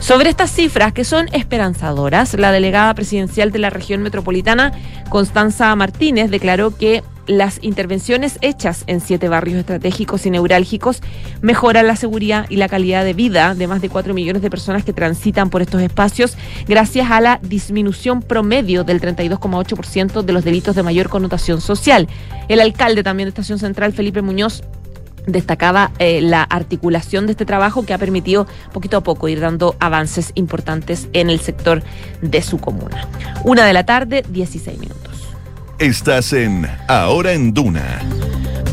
Sobre 0.00 0.30
estas 0.30 0.50
cifras 0.50 0.92
que 0.92 1.04
son 1.04 1.28
esperanzadoras, 1.32 2.34
la 2.34 2.52
delegada 2.52 2.94
presidencial 2.94 3.52
de 3.52 3.58
la 3.58 3.70
región 3.70 4.02
metropolitana, 4.02 4.72
Constanza 5.08 5.74
Martínez, 5.76 6.30
declaró 6.30 6.76
que 6.76 7.02
las 7.30 7.60
intervenciones 7.62 8.38
hechas 8.40 8.82
en 8.88 9.00
siete 9.00 9.28
barrios 9.28 9.60
estratégicos 9.60 10.26
y 10.26 10.30
neurálgicos 10.30 11.00
mejoran 11.42 11.86
la 11.86 11.94
seguridad 11.94 12.46
y 12.48 12.56
la 12.56 12.68
calidad 12.68 13.04
de 13.04 13.14
vida 13.14 13.54
de 13.54 13.68
más 13.68 13.80
de 13.80 13.88
cuatro 13.88 14.14
millones 14.14 14.42
de 14.42 14.50
personas 14.50 14.84
que 14.84 14.92
transitan 14.92 15.48
por 15.48 15.62
estos 15.62 15.80
espacios 15.80 16.36
gracias 16.66 17.08
a 17.08 17.20
la 17.20 17.38
disminución 17.40 18.20
promedio 18.20 18.82
del 18.82 19.00
32,8% 19.00 20.22
de 20.22 20.32
los 20.32 20.42
delitos 20.42 20.74
de 20.74 20.82
mayor 20.82 21.08
connotación 21.08 21.60
social. 21.60 22.08
El 22.48 22.60
alcalde 22.60 23.04
también 23.04 23.26
de 23.26 23.30
Estación 23.30 23.60
Central, 23.60 23.92
Felipe 23.92 24.22
Muñoz, 24.22 24.64
destacaba 25.26 25.92
eh, 26.00 26.20
la 26.20 26.42
articulación 26.42 27.26
de 27.26 27.32
este 27.32 27.44
trabajo 27.44 27.86
que 27.86 27.94
ha 27.94 27.98
permitido 27.98 28.48
poquito 28.72 28.96
a 28.96 29.02
poco 29.02 29.28
ir 29.28 29.38
dando 29.38 29.76
avances 29.78 30.32
importantes 30.34 31.08
en 31.12 31.30
el 31.30 31.38
sector 31.38 31.84
de 32.22 32.42
su 32.42 32.58
comuna. 32.58 33.06
Una 33.44 33.64
de 33.64 33.72
la 33.72 33.86
tarde, 33.86 34.24
16 34.28 34.80
minutos. 34.80 35.29
Estás 35.80 36.34
en 36.34 36.66
Ahora 36.88 37.32
en 37.32 37.54
Duna. 37.54 38.02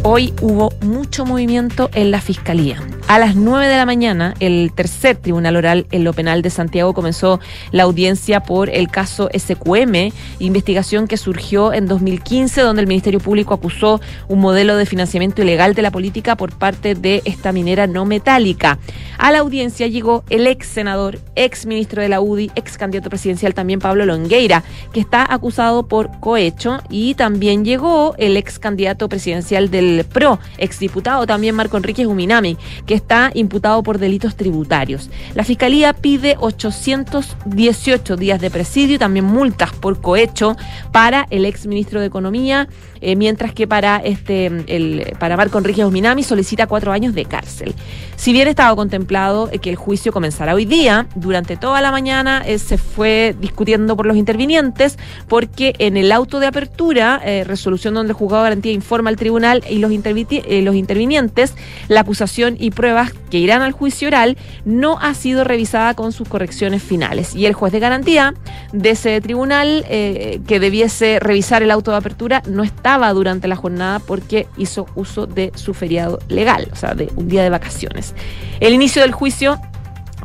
Hoy 0.03 0.33
hubo 0.41 0.73
mucho 0.81 1.25
movimiento 1.25 1.89
en 1.93 2.11
la 2.11 2.19
Fiscalía. 2.19 2.85
A 3.07 3.19
las 3.19 3.37
9 3.37 3.67
de 3.67 3.77
la 3.77 3.85
mañana, 3.85 4.33
el 4.41 4.73
tercer 4.75 5.15
tribunal 5.15 5.55
oral 5.55 5.87
en 5.91 6.03
lo 6.03 6.11
penal 6.11 6.41
de 6.41 6.49
Santiago 6.49 6.93
comenzó 6.93 7.39
la 7.71 7.83
audiencia 7.83 8.41
por 8.41 8.69
el 8.69 8.89
caso 8.89 9.29
SQM, 9.33 10.11
investigación 10.39 11.07
que 11.07 11.15
surgió 11.15 11.71
en 11.71 11.87
2015, 11.87 12.59
donde 12.59 12.81
el 12.81 12.87
Ministerio 12.87 13.21
Público 13.21 13.53
acusó 13.53 14.01
un 14.27 14.41
modelo 14.41 14.75
de 14.75 14.85
financiamiento 14.85 15.41
ilegal 15.41 15.73
de 15.73 15.83
la 15.83 15.91
política 15.91 16.35
por 16.35 16.53
parte 16.57 16.95
de 16.95 17.21
esta 17.23 17.53
minera 17.53 17.87
no 17.87 18.03
metálica. 18.03 18.77
A 19.17 19.31
la 19.31 19.39
audiencia 19.39 19.87
llegó 19.87 20.25
el 20.29 20.45
ex 20.45 20.67
senador, 20.67 21.17
ex 21.35 21.65
ministro 21.65 22.01
de 22.01 22.09
la 22.09 22.19
UDI, 22.19 22.51
ex 22.55 22.77
candidato 22.77 23.09
presidencial 23.09 23.53
también 23.53 23.79
Pablo 23.79 24.05
Longueira, 24.05 24.63
que 24.91 24.99
está 24.99 25.25
acusado 25.33 25.87
por 25.87 26.19
cohecho, 26.19 26.79
y 26.89 27.15
también 27.15 27.63
llegó 27.63 28.15
el 28.17 28.35
ex 28.35 28.59
candidato 28.59 29.07
presidencial 29.07 29.71
del 29.71 30.05
PRO, 30.11 30.39
ex 30.57 30.77
diputado 30.79 31.25
también 31.25 31.55
Marco 31.55 31.77
Enrique 31.77 32.05
Uminami, 32.05 32.57
que 32.85 32.96
está 32.97 33.31
imputado 33.33 33.81
por 33.83 33.97
delitos 33.97 34.35
tributarios. 34.35 35.09
La 35.33 35.43
Fiscalía 35.43 35.93
pide 35.93 36.35
818 36.39 38.17
días 38.17 38.41
de 38.41 38.51
presidio 38.51 38.95
y 38.95 38.99
también 38.99 39.25
multas 39.25 39.71
por 39.73 40.01
cohecho 40.01 40.55
para 40.91 41.27
el 41.29 41.45
ex 41.45 41.65
ministro 41.65 41.99
de 41.99 42.07
Economía, 42.07 42.67
eh, 43.01 43.15
mientras 43.15 43.53
que 43.53 43.67
para 43.67 43.97
este 43.97 44.47
el, 44.47 45.13
para 45.19 45.37
Marco 45.37 45.57
Enrique 45.57 45.85
Minami 45.85 46.23
solicita 46.23 46.67
cuatro 46.67 46.91
años 46.91 47.13
de 47.13 47.25
cárcel. 47.25 47.73
Si 48.15 48.33
bien 48.33 48.47
estaba 48.47 48.75
contemplado 48.75 49.49
eh, 49.51 49.59
que 49.59 49.69
el 49.69 49.75
juicio 49.75 50.11
comenzara 50.11 50.55
hoy 50.55 50.65
día, 50.65 51.07
durante 51.15 51.57
toda 51.57 51.81
la 51.81 51.91
mañana 51.91 52.43
eh, 52.45 52.57
se 52.59 52.77
fue 52.77 53.35
discutiendo 53.39 53.95
por 53.95 54.05
los 54.05 54.17
intervinientes, 54.17 54.97
porque 55.27 55.73
en 55.79 55.97
el 55.97 56.11
auto 56.11 56.39
de 56.39 56.47
apertura, 56.47 57.21
resolución 57.45 57.93
donde 57.93 58.11
el 58.11 58.17
juzgado 58.17 58.43
de 58.43 58.49
garantía 58.49 58.71
informa 58.71 59.09
al 59.09 59.15
tribunal 59.15 59.63
y 59.69 59.79
los, 59.79 59.91
los 59.91 60.75
intervinientes, 60.75 61.53
la 61.87 62.01
acusación 62.01 62.57
y 62.59 62.71
que 63.29 63.37
irán 63.39 63.61
al 63.61 63.71
juicio 63.71 64.07
oral 64.07 64.37
no 64.65 64.99
ha 64.99 65.13
sido 65.13 65.43
revisada 65.43 65.93
con 65.93 66.11
sus 66.11 66.27
correcciones 66.27 66.83
finales. 66.83 67.35
Y 67.35 67.45
el 67.45 67.53
juez 67.53 67.73
de 67.73 67.79
garantía 67.79 68.33
de 68.71 68.91
ese 68.91 69.19
tribunal 69.21 69.85
que 69.87 70.59
debiese 70.59 71.19
revisar 71.19 71.63
el 71.63 71.71
auto 71.71 71.91
de 71.91 71.97
apertura 71.97 72.43
no 72.47 72.63
estaba 72.63 73.11
durante 73.13 73.47
la 73.47 73.55
jornada 73.55 73.99
porque 73.99 74.47
hizo 74.57 74.87
uso 74.95 75.27
de 75.27 75.51
su 75.55 75.73
feriado 75.73 76.19
legal, 76.27 76.69
o 76.71 76.75
sea, 76.75 76.93
de 76.93 77.11
un 77.15 77.27
día 77.27 77.43
de 77.43 77.49
vacaciones. 77.49 78.13
El 78.59 78.73
inicio 78.73 79.01
del 79.01 79.11
juicio 79.11 79.59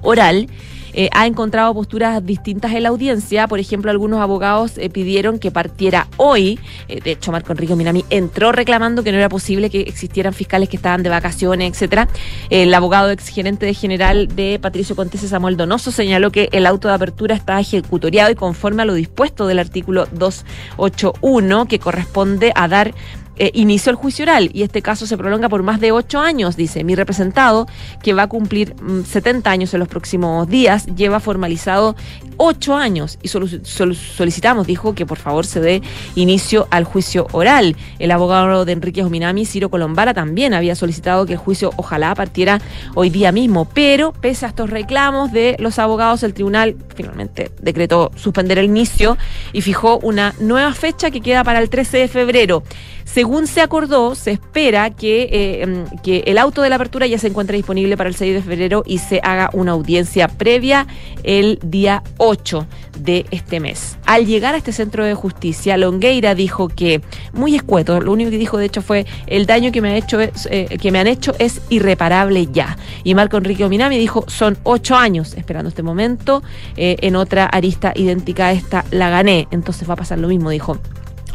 oral 0.03 0.48
eh, 0.92 1.09
ha 1.12 1.26
encontrado 1.26 1.72
posturas 1.74 2.24
distintas 2.24 2.72
en 2.72 2.83
la 2.85 2.90
audiencia. 2.90 3.48
Por 3.48 3.59
ejemplo, 3.59 3.90
algunos 3.90 4.20
abogados 4.20 4.78
eh, 4.78 4.90
pidieron 4.90 5.38
que 5.38 5.50
partiera 5.50 6.09
hoy. 6.16 6.59
Eh, 6.88 7.00
de 7.02 7.12
hecho, 7.12 7.33
Marco 7.33 7.52
Enrique 7.52 7.74
Minami 7.74 8.05
entró 8.11 8.52
reclamando 8.52 9.02
que 9.02 9.12
no 9.12 9.18
era 9.18 9.28
posible 9.28 9.70
que 9.70 9.81
existieran 9.81 10.35
fiscales 10.35 10.68
que 10.68 10.76
estaban 10.76 11.02
de 11.02 11.09
vacaciones, 11.09 11.72
etcétera. 11.72 12.09
El 12.50 12.72
abogado 12.74 13.11
exgerente 13.11 13.66
de 13.66 13.74
general 13.74 14.28
de 14.28 14.59
Patricio 14.61 14.96
Contese, 14.96 15.28
Samuel 15.28 15.57
Donoso, 15.57 15.90
señaló 15.90 16.31
que 16.31 16.48
el 16.52 16.66
auto 16.66 16.88
de 16.88 16.94
apertura 16.94 17.35
está 17.35 17.59
ejecutoriado 17.61 18.31
y 18.31 18.35
conforme 18.35 18.83
a 18.83 18.85
lo 18.85 18.94
dispuesto 18.94 19.46
del 19.46 19.59
artículo 19.59 20.07
281, 20.12 21.66
que 21.66 21.78
corresponde 21.78 22.52
a 22.55 22.68
dar 22.68 22.94
eh, 23.37 23.51
inició 23.55 23.90
el 23.90 23.97
juicio 23.97 24.25
oral 24.25 24.51
y 24.53 24.62
este 24.62 24.83
caso 24.83 25.07
se 25.07 25.16
prolonga 25.16 25.49
por 25.49 25.62
más 25.62 25.81
de 25.81 25.92
ocho 25.92 26.21
años, 26.21 26.57
dice 26.57 26.85
mi 26.85 26.95
representado, 26.95 27.66
que 28.03 28.12
va 28.12 28.25
a 28.25 28.29
cumplir 28.29 28.75
70 29.07 29.49
mm, 29.49 29.53
años 29.53 29.75
en 29.75 29.81
los 29.81 29.88
próximos 29.88 30.49
días, 30.49 30.87
lleva 30.87 31.21
formalizado 31.21 31.97
ocho 32.37 32.75
años 32.77 33.18
y 33.23 33.29
solicitamos, 33.29 34.66
dijo, 34.66 34.95
que 34.95 35.07
por 35.07 35.18
favor 35.18 35.47
se 35.47 35.61
dé 35.61 35.83
inicio 36.14 36.66
al 36.71 36.85
juicio 36.85 37.27
oral. 37.33 37.77
El 37.99 38.11
abogado 38.11 38.64
de 38.64 38.73
Enrique 38.73 39.03
Ominami, 39.03 39.47
Ciro 39.47 39.71
Colombara, 39.71 40.12
también 40.12 40.55
había 40.55 40.75
solicitado 40.75 41.25
que 41.25 41.35
el 41.35 41.38
juicio 41.38 41.71
ojalá 41.77 42.14
partiera 42.14 42.61
hoy 42.95 43.11
día 43.11 43.33
mismo, 43.33 43.66
pero 43.66 44.12
pese 44.12 44.47
a 44.47 44.49
estos 44.49 44.71
reclamos 44.71 45.33
de 45.33 45.57
los 45.59 45.79
abogados, 45.79 46.23
el 46.23 46.35
tribunal 46.35 46.77
finalmente 46.95 47.53
decretó 47.61 48.11
suspender 48.16 48.59
el 48.59 48.66
inicio 48.66 49.16
y 49.53 49.62
fijó 49.62 49.99
una 49.99 50.35
nueva 50.40 50.75
fecha 50.75 51.11
que 51.11 51.21
queda 51.21 51.45
para 51.45 51.61
el 51.61 51.71
13 51.71 51.99
de 51.99 52.09
febrero. 52.09 52.62
Según 53.04 53.46
se 53.46 53.60
acordó, 53.60 54.14
se 54.14 54.32
espera 54.32 54.90
que, 54.90 55.28
eh, 55.32 55.66
mm, 55.66 55.98
que 56.02 56.24
el 56.26 56.38
auto 56.38 56.62
de 56.62 56.70
la 56.70 56.76
apertura 56.76 57.06
ya 57.06 57.18
se 57.18 57.28
encuentre 57.28 57.56
disponible 57.56 57.96
para 57.96 58.08
el 58.08 58.16
6 58.16 58.34
de 58.34 58.42
febrero 58.42 58.82
y 58.86 58.98
se 58.98 59.20
haga 59.22 59.50
una 59.52 59.72
audiencia 59.72 60.28
previa 60.28 60.86
el 61.22 61.58
día 61.62 62.02
8 62.18 62.66
de 62.98 63.26
este 63.30 63.60
mes. 63.60 63.98
Al 64.06 64.26
llegar 64.26 64.54
a 64.54 64.58
este 64.58 64.72
centro 64.72 65.04
de 65.04 65.14
justicia, 65.14 65.76
Longueira 65.76 66.34
dijo 66.34 66.68
que, 66.68 67.00
muy 67.32 67.54
escueto, 67.54 68.00
lo 68.00 68.12
único 68.12 68.30
que 68.30 68.38
dijo 68.38 68.58
de 68.58 68.66
hecho 68.66 68.82
fue, 68.82 69.06
el 69.26 69.46
daño 69.46 69.72
que 69.72 69.80
me, 69.80 69.90
ha 69.90 69.96
hecho 69.96 70.20
eh, 70.20 70.78
que 70.80 70.90
me 70.90 70.98
han 70.98 71.06
hecho 71.06 71.34
es 71.38 71.60
irreparable 71.68 72.48
ya. 72.52 72.76
Y 73.04 73.14
Marco 73.14 73.36
Enrique 73.36 73.64
Ominami 73.64 73.98
dijo, 73.98 74.24
son 74.28 74.58
ocho 74.62 74.96
años 74.96 75.34
esperando 75.36 75.68
este 75.68 75.82
momento, 75.82 76.42
eh, 76.76 76.96
en 77.00 77.16
otra 77.16 77.46
arista 77.46 77.92
idéntica 77.94 78.46
a 78.46 78.52
esta 78.52 78.84
la 78.90 79.10
gané, 79.10 79.48
entonces 79.50 79.88
va 79.88 79.94
a 79.94 79.96
pasar 79.96 80.18
lo 80.18 80.28
mismo, 80.28 80.50
dijo 80.50 80.78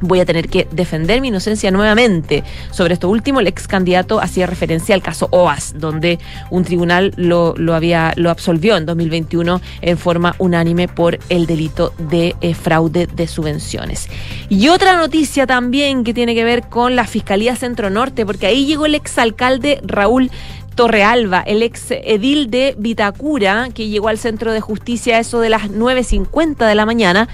voy 0.01 0.19
a 0.19 0.25
tener 0.25 0.49
que 0.49 0.67
defender 0.71 1.21
mi 1.21 1.29
inocencia 1.29 1.71
nuevamente. 1.71 2.43
Sobre 2.71 2.93
esto 2.93 3.09
último, 3.09 3.39
el 3.39 3.47
ex 3.47 3.67
candidato 3.67 4.19
hacía 4.19 4.47
referencia 4.47 4.95
al 4.95 5.01
caso 5.01 5.27
OAS, 5.31 5.75
donde 5.77 6.19
un 6.49 6.63
tribunal 6.63 7.13
lo, 7.17 7.53
lo 7.57 7.73
había, 7.73 8.13
lo 8.15 8.29
absolvió 8.29 8.77
en 8.77 8.85
2021 8.85 9.61
en 9.81 9.97
forma 9.97 10.35
unánime 10.39 10.87
por 10.87 11.19
el 11.29 11.45
delito 11.45 11.93
de 11.97 12.35
eh, 12.41 12.53
fraude 12.53 13.07
de 13.07 13.27
subvenciones. 13.27 14.09
Y 14.49 14.69
otra 14.69 14.97
noticia 14.97 15.47
también 15.47 16.03
que 16.03 16.13
tiene 16.13 16.35
que 16.35 16.43
ver 16.43 16.63
con 16.69 16.95
la 16.95 17.05
Fiscalía 17.05 17.55
Centro 17.55 17.89
Norte, 17.89 18.25
porque 18.25 18.47
ahí 18.47 18.65
llegó 18.65 18.85
el 18.85 18.95
ex 18.95 19.17
alcalde 19.17 19.79
Raúl 19.83 20.31
Torrealba, 20.75 21.41
el 21.41 21.63
ex 21.63 21.87
edil 21.89 22.51
de 22.51 22.75
Vitacura, 22.77 23.69
que 23.73 23.89
llegó 23.89 24.09
al 24.09 24.19
centro 24.19 24.53
de 24.53 24.61
justicia 24.61 25.17
eso 25.19 25.39
de 25.39 25.49
las 25.49 25.71
9.50 25.71 26.67
de 26.67 26.75
la 26.75 26.85
mañana 26.85 27.27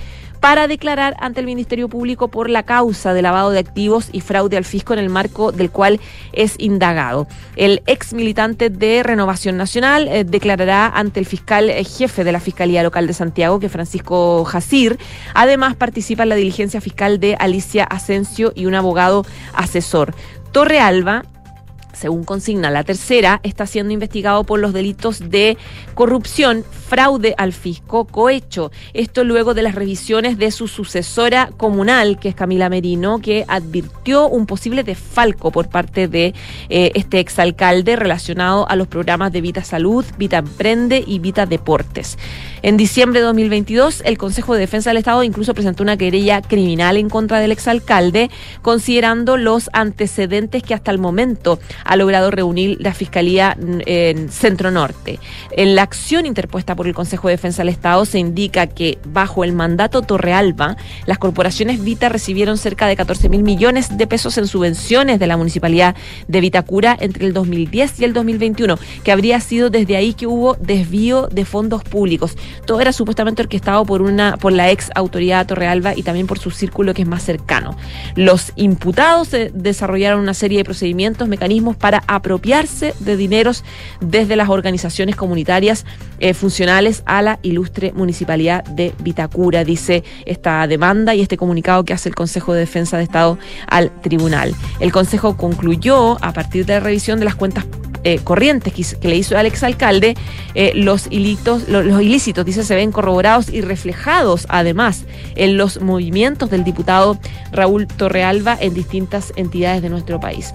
para 0.43 0.67
declarar 0.67 1.15
ante 1.21 1.39
el 1.39 1.45
Ministerio 1.45 1.87
Público 1.87 2.27
por 2.27 2.49
la 2.49 2.63
causa 2.63 3.13
de 3.13 3.21
lavado 3.21 3.51
de 3.51 3.59
activos 3.59 4.09
y 4.11 4.19
fraude 4.19 4.57
al 4.57 4.65
fisco 4.65 4.91
en 4.91 4.99
el 4.99 5.09
marco 5.09 5.53
del 5.53 5.71
cual 5.71 6.01
es 6.33 6.55
indagado. 6.57 7.27
El 7.55 7.81
ex 7.85 8.11
militante 8.11 8.69
de 8.69 9.03
Renovación 9.03 9.55
Nacional 9.55 10.09
eh, 10.09 10.25
declarará 10.25 10.87
ante 10.87 11.21
el 11.21 11.25
fiscal 11.25 11.69
eh, 11.69 11.81
jefe 11.85 12.25
de 12.25 12.33
la 12.33 12.41
Fiscalía 12.41 12.83
Local 12.83 13.07
de 13.07 13.13
Santiago, 13.13 13.61
que 13.61 13.67
es 13.67 13.71
Francisco 13.71 14.43
Jacir. 14.43 14.99
Además, 15.33 15.77
participa 15.77 16.23
en 16.23 16.29
la 16.29 16.35
diligencia 16.35 16.81
fiscal 16.81 17.21
de 17.21 17.37
Alicia 17.39 17.85
Asensio 17.85 18.51
y 18.53 18.65
un 18.65 18.75
abogado 18.75 19.25
asesor. 19.53 20.13
Torre 20.51 20.81
Alba 20.81 21.23
según 21.93 22.23
consigna 22.23 22.69
la 22.69 22.83
tercera, 22.83 23.39
está 23.43 23.65
siendo 23.65 23.93
investigado 23.93 24.43
por 24.43 24.59
los 24.59 24.73
delitos 24.73 25.29
de 25.29 25.57
corrupción, 25.93 26.63
fraude 26.87 27.35
al 27.37 27.53
fisco, 27.53 28.05
cohecho. 28.05 28.71
Esto 28.93 29.23
luego 29.23 29.53
de 29.53 29.63
las 29.63 29.75
revisiones 29.75 30.37
de 30.37 30.51
su 30.51 30.67
sucesora 30.67 31.49
comunal, 31.57 32.19
que 32.19 32.29
es 32.29 32.35
Camila 32.35 32.69
Merino, 32.69 33.19
que 33.19 33.45
advirtió 33.47 34.27
un 34.27 34.45
posible 34.45 34.83
desfalco 34.83 35.51
por 35.51 35.69
parte 35.69 36.07
de 36.07 36.33
eh, 36.69 36.91
este 36.95 37.19
exalcalde 37.19 37.95
relacionado 37.95 38.67
a 38.69 38.75
los 38.75 38.87
programas 38.87 39.31
de 39.31 39.41
Vita 39.41 39.63
Salud, 39.63 40.05
Vita 40.17 40.37
Emprende 40.37 41.03
y 41.05 41.19
Vita 41.19 41.45
Deportes. 41.45 42.17
En 42.61 42.77
diciembre 42.77 43.19
de 43.19 43.25
2022, 43.25 44.03
el 44.05 44.17
Consejo 44.17 44.53
de 44.53 44.61
Defensa 44.61 44.89
del 44.89 44.97
Estado 44.97 45.23
incluso 45.23 45.53
presentó 45.53 45.83
una 45.83 45.97
querella 45.97 46.41
criminal 46.41 46.95
en 46.97 47.09
contra 47.09 47.39
del 47.39 47.51
exalcalde, 47.51 48.29
considerando 48.61 49.35
los 49.35 49.69
antecedentes 49.73 50.63
que 50.63 50.73
hasta 50.73 50.91
el 50.91 50.97
momento 50.97 51.59
ha 51.83 51.95
logrado 51.95 52.31
reunir 52.31 52.77
la 52.79 52.93
Fiscalía 52.93 53.57
en 53.59 54.29
Centro 54.29 54.71
Norte. 54.71 55.19
En 55.51 55.75
la 55.75 55.83
acción 55.83 56.25
interpuesta 56.25 56.75
por 56.75 56.87
el 56.87 56.93
Consejo 56.93 57.27
de 57.27 57.35
Defensa 57.35 57.61
del 57.61 57.69
Estado 57.69 58.05
se 58.05 58.19
indica 58.19 58.67
que 58.67 58.97
bajo 59.05 59.43
el 59.43 59.53
mandato 59.53 60.01
Torrealba, 60.01 60.77
las 61.05 61.17
corporaciones 61.17 61.83
Vita 61.83 62.09
recibieron 62.09 62.57
cerca 62.57 62.87
de 62.87 62.95
14 62.95 63.29
mil 63.29 63.43
millones 63.43 63.97
de 63.97 64.07
pesos 64.07 64.37
en 64.37 64.47
subvenciones 64.47 65.19
de 65.19 65.27
la 65.27 65.37
Municipalidad 65.37 65.95
de 66.27 66.41
Vitacura 66.41 66.97
entre 66.99 67.25
el 67.25 67.33
2010 67.33 67.99
y 67.99 68.05
el 68.05 68.13
2021, 68.13 68.77
que 69.03 69.11
habría 69.11 69.39
sido 69.39 69.69
desde 69.69 69.95
ahí 69.95 70.13
que 70.13 70.27
hubo 70.27 70.55
desvío 70.55 71.27
de 71.31 71.45
fondos 71.45 71.83
públicos. 71.83 72.37
Todo 72.65 72.81
era 72.81 72.93
supuestamente 72.93 73.41
orquestado 73.41 73.85
por 73.85 74.01
una 74.01 74.37
por 74.37 74.53
la 74.53 74.71
ex 74.71 74.89
autoridad 74.95 75.45
Torrealba 75.47 75.95
y 75.95 76.03
también 76.03 76.27
por 76.27 76.39
su 76.39 76.51
círculo 76.51 76.93
que 76.93 77.03
es 77.03 77.07
más 77.07 77.23
cercano. 77.23 77.77
Los 78.15 78.51
imputados 78.55 79.29
desarrollaron 79.53 80.19
una 80.19 80.33
serie 80.33 80.59
de 80.59 80.63
procedimientos, 80.63 81.27
mecanismos 81.27 81.72
para 81.75 82.03
apropiarse 82.07 82.93
de 82.99 83.17
dineros 83.17 83.63
desde 84.01 84.35
las 84.35 84.49
organizaciones 84.49 85.15
comunitarias 85.15 85.85
eh, 86.19 86.33
funcionales 86.33 87.03
a 87.05 87.21
la 87.21 87.39
ilustre 87.41 87.91
municipalidad 87.93 88.63
de 88.65 88.93
Vitacura, 88.99 89.63
dice 89.63 90.03
esta 90.25 90.65
demanda 90.67 91.15
y 91.15 91.21
este 91.21 91.37
comunicado 91.37 91.83
que 91.83 91.93
hace 91.93 92.09
el 92.09 92.15
Consejo 92.15 92.53
de 92.53 92.61
Defensa 92.61 92.97
de 92.97 93.03
Estado 93.03 93.37
al 93.67 93.91
tribunal. 94.01 94.55
El 94.79 94.91
Consejo 94.91 95.37
concluyó, 95.37 96.17
a 96.23 96.33
partir 96.33 96.65
de 96.65 96.73
la 96.73 96.79
revisión 96.79 97.19
de 97.19 97.25
las 97.25 97.35
cuentas 97.35 97.65
eh, 98.05 98.19
corrientes 98.21 98.73
que, 98.73 99.07
le 99.07 99.15
hizo 99.15 99.37
al 99.37 99.45
exalcalde, 99.45 100.15
eh, 100.55 100.73
los, 100.75 101.07
los 101.07 102.01
ilícitos, 102.01 102.45
dice, 102.45 102.65
se 102.65 102.75
ven 102.75 102.91
corroborados 102.91 103.47
y 103.47 103.61
reflejados 103.61 104.45
además 104.49 105.05
en 105.35 105.55
los 105.55 105.79
movimientos 105.81 106.49
del 106.49 106.65
diputado 106.65 107.17
Raúl 107.53 107.87
Torrealba 107.87 108.57
en 108.59 108.73
distintas 108.73 109.31
entidades 109.37 109.81
de 109.81 109.89
nuestro 109.89 110.19
país. 110.19 110.51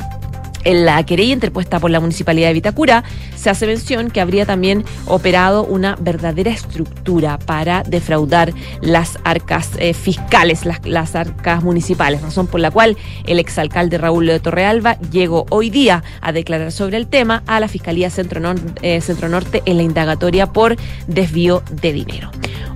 En 0.65 0.85
la 0.85 1.05
querella 1.05 1.33
interpuesta 1.33 1.79
por 1.79 1.91
la 1.91 2.01
Municipalidad 2.01 2.49
de 2.49 2.55
Vitacura 2.55 3.05
se 3.37 3.51
hace 3.51 3.67
mención 3.67 4.11
que 4.11 4.21
habría 4.21 4.47
también 4.47 4.85
operado 5.07 5.65
una 5.65 5.97
verdadera 6.01 6.51
estructura 6.51 7.39
para 7.39 7.83
defraudar 7.83 8.53
las 8.81 9.19
arcas 9.25 9.71
eh, 9.79 9.95
fiscales, 9.95 10.65
las, 10.85 11.15
arcas 11.15 11.63
municipales, 11.63 12.23
razón 12.23 12.47
por 12.47 12.61
la 12.61 12.71
cual 12.71 12.97
el 13.27 13.39
exalcalde 13.39 13.99
Raúl 13.99 14.27
de 14.27 14.41
Torrealba 14.41 14.99
llegó 15.11 15.47
hoy 15.51 15.71
día 15.71 16.03
a 16.21 16.33
declarar 16.33 16.73
sobre 16.73 16.97
el 16.97 17.07
tema 17.07 17.43
a 17.47 17.61
la 17.61 17.69
Fiscalía 17.69 18.11
Centro, 18.11 18.55
eh, 18.83 19.01
Centro 19.01 19.29
Norte 19.29 19.63
en 19.65 19.77
la 19.77 19.83
indagatoria 19.83 20.47
por 20.47 20.77
desvío 21.07 21.63
de 21.71 21.93
dinero. 21.93 22.31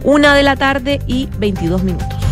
Una 0.05 0.35
de 0.35 0.43
la 0.43 0.57
tarde 0.57 1.01
y 1.07 1.29
22 1.39 1.83
minutos. 1.83 2.32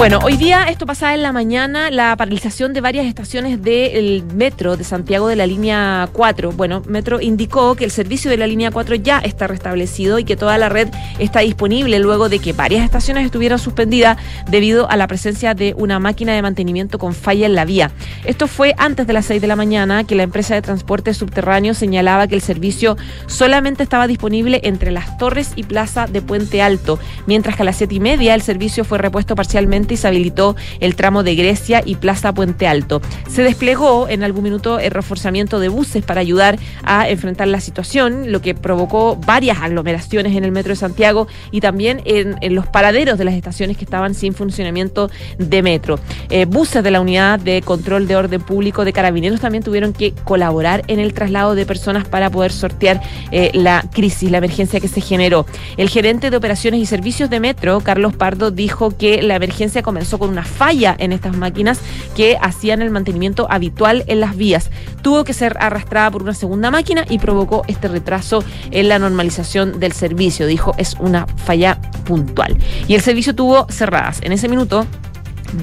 Bueno, 0.00 0.18
hoy 0.22 0.38
día 0.38 0.64
esto 0.70 0.86
pasaba 0.86 1.12
en 1.12 1.20
la 1.20 1.30
mañana, 1.30 1.90
la 1.90 2.16
paralización 2.16 2.72
de 2.72 2.80
varias 2.80 3.04
estaciones 3.04 3.62
del 3.62 4.24
metro 4.34 4.78
de 4.78 4.82
Santiago 4.82 5.28
de 5.28 5.36
la 5.36 5.46
línea 5.46 6.08
4. 6.14 6.52
Bueno, 6.52 6.82
Metro 6.86 7.20
indicó 7.20 7.74
que 7.74 7.84
el 7.84 7.90
servicio 7.90 8.30
de 8.30 8.38
la 8.38 8.46
línea 8.46 8.70
4 8.70 8.94
ya 8.94 9.18
está 9.18 9.46
restablecido 9.46 10.18
y 10.18 10.24
que 10.24 10.36
toda 10.36 10.56
la 10.56 10.70
red 10.70 10.88
está 11.18 11.40
disponible 11.40 11.98
luego 11.98 12.30
de 12.30 12.38
que 12.38 12.54
varias 12.54 12.82
estaciones 12.82 13.26
estuvieran 13.26 13.58
suspendidas 13.58 14.16
debido 14.48 14.88
a 14.88 14.96
la 14.96 15.06
presencia 15.06 15.52
de 15.52 15.74
una 15.76 15.98
máquina 15.98 16.32
de 16.32 16.40
mantenimiento 16.40 16.98
con 16.98 17.12
falla 17.12 17.44
en 17.44 17.54
la 17.54 17.66
vía. 17.66 17.90
Esto 18.24 18.46
fue 18.46 18.74
antes 18.78 19.06
de 19.06 19.12
las 19.12 19.26
6 19.26 19.42
de 19.42 19.48
la 19.48 19.56
mañana 19.56 20.04
que 20.04 20.14
la 20.14 20.22
empresa 20.22 20.54
de 20.54 20.62
transporte 20.62 21.12
subterráneo 21.12 21.74
señalaba 21.74 22.26
que 22.26 22.36
el 22.36 22.40
servicio 22.40 22.96
solamente 23.26 23.82
estaba 23.82 24.06
disponible 24.06 24.62
entre 24.64 24.92
las 24.92 25.18
torres 25.18 25.52
y 25.56 25.64
plaza 25.64 26.06
de 26.06 26.22
Puente 26.22 26.62
Alto, 26.62 26.98
mientras 27.26 27.54
que 27.54 27.62
a 27.64 27.66
las 27.66 27.76
7 27.76 27.96
y 27.96 28.00
media 28.00 28.34
el 28.34 28.40
servicio 28.40 28.86
fue 28.86 28.96
repuesto 28.96 29.34
parcialmente 29.34 29.89
y 29.94 29.96
se 29.96 30.08
habilitó 30.08 30.56
el 30.80 30.96
tramo 30.96 31.22
de 31.22 31.34
Grecia 31.34 31.82
y 31.84 31.96
Plaza 31.96 32.32
Puente 32.32 32.66
Alto. 32.66 33.00
Se 33.28 33.42
desplegó 33.42 34.08
en 34.08 34.22
algún 34.22 34.44
minuto 34.44 34.78
el 34.78 34.90
reforzamiento 34.90 35.60
de 35.60 35.68
buses 35.68 36.04
para 36.04 36.20
ayudar 36.20 36.58
a 36.82 37.08
enfrentar 37.08 37.48
la 37.48 37.60
situación, 37.60 38.32
lo 38.32 38.40
que 38.40 38.54
provocó 38.54 39.16
varias 39.16 39.58
aglomeraciones 39.58 40.36
en 40.36 40.44
el 40.44 40.52
metro 40.52 40.70
de 40.70 40.76
Santiago 40.76 41.28
y 41.50 41.60
también 41.60 42.02
en, 42.04 42.36
los 42.54 42.66
paraderos 42.66 43.18
de 43.18 43.24
las 43.24 43.34
estaciones 43.34 43.76
que 43.76 43.84
estaban 43.84 44.14
sin 44.14 44.34
funcionamiento 44.34 45.10
de 45.38 45.62
metro. 45.62 45.98
Eh, 46.28 46.44
buses 46.44 46.82
de 46.82 46.90
la 46.90 47.00
unidad 47.00 47.38
de 47.38 47.62
control 47.62 48.06
de 48.06 48.16
orden 48.16 48.40
público 48.40 48.84
de 48.84 48.92
carabineros 48.92 49.40
también 49.40 49.62
tuvieron 49.62 49.92
que 49.92 50.12
colaborar 50.24 50.82
en 50.88 50.98
el 50.98 51.14
traslado 51.14 51.54
de 51.54 51.66
personas 51.66 52.06
para 52.06 52.30
poder 52.30 52.52
sortear 52.52 53.00
eh, 53.30 53.50
la 53.54 53.84
crisis, 53.92 54.30
la 54.30 54.38
emergencia 54.38 54.80
que 54.80 54.88
se 54.88 55.00
generó. 55.00 55.46
El 55.76 55.88
gerente 55.88 56.30
de 56.30 56.36
operaciones 56.36 56.80
y 56.80 56.86
servicios 56.86 57.30
de 57.30 57.40
metro, 57.40 57.80
Carlos 57.80 58.14
Pardo, 58.14 58.50
dijo 58.50 58.96
que 58.96 59.22
la 59.22 59.36
emergencia 59.36 59.79
comenzó 59.82 60.18
con 60.18 60.30
una 60.30 60.44
falla 60.44 60.94
en 60.98 61.12
estas 61.12 61.36
máquinas 61.36 61.80
que 62.16 62.36
hacían 62.40 62.82
el 62.82 62.90
mantenimiento 62.90 63.46
habitual 63.50 64.04
en 64.06 64.20
las 64.20 64.36
vías. 64.36 64.70
Tuvo 65.02 65.24
que 65.24 65.32
ser 65.32 65.56
arrastrada 65.60 66.10
por 66.10 66.22
una 66.22 66.34
segunda 66.34 66.70
máquina 66.70 67.04
y 67.08 67.18
provocó 67.18 67.62
este 67.68 67.88
retraso 67.88 68.44
en 68.70 68.88
la 68.88 68.98
normalización 68.98 69.80
del 69.80 69.92
servicio. 69.92 70.46
Dijo, 70.46 70.74
es 70.76 70.96
una 70.98 71.26
falla 71.26 71.80
puntual. 72.04 72.58
Y 72.88 72.94
el 72.94 73.00
servicio 73.00 73.34
tuvo 73.34 73.66
cerradas 73.68 74.20
en 74.22 74.32
ese 74.32 74.48
minuto 74.48 74.86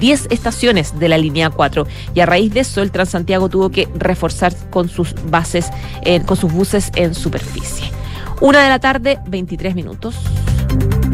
10 0.00 0.28
estaciones 0.30 0.98
de 0.98 1.08
la 1.08 1.18
línea 1.18 1.50
4 1.50 1.86
y 2.14 2.20
a 2.20 2.26
raíz 2.26 2.52
de 2.52 2.60
eso 2.60 2.82
el 2.82 2.90
Transantiago 2.90 3.48
tuvo 3.48 3.70
que 3.70 3.88
reforzar 3.94 4.54
con 4.70 4.88
sus 4.88 5.14
bases, 5.30 5.70
con 6.26 6.36
sus 6.36 6.52
buses 6.52 6.90
en 6.94 7.14
superficie. 7.14 7.90
Una 8.40 8.62
de 8.62 8.68
la 8.68 8.78
tarde, 8.78 9.18
23 9.26 9.74
minutos. 9.74 10.16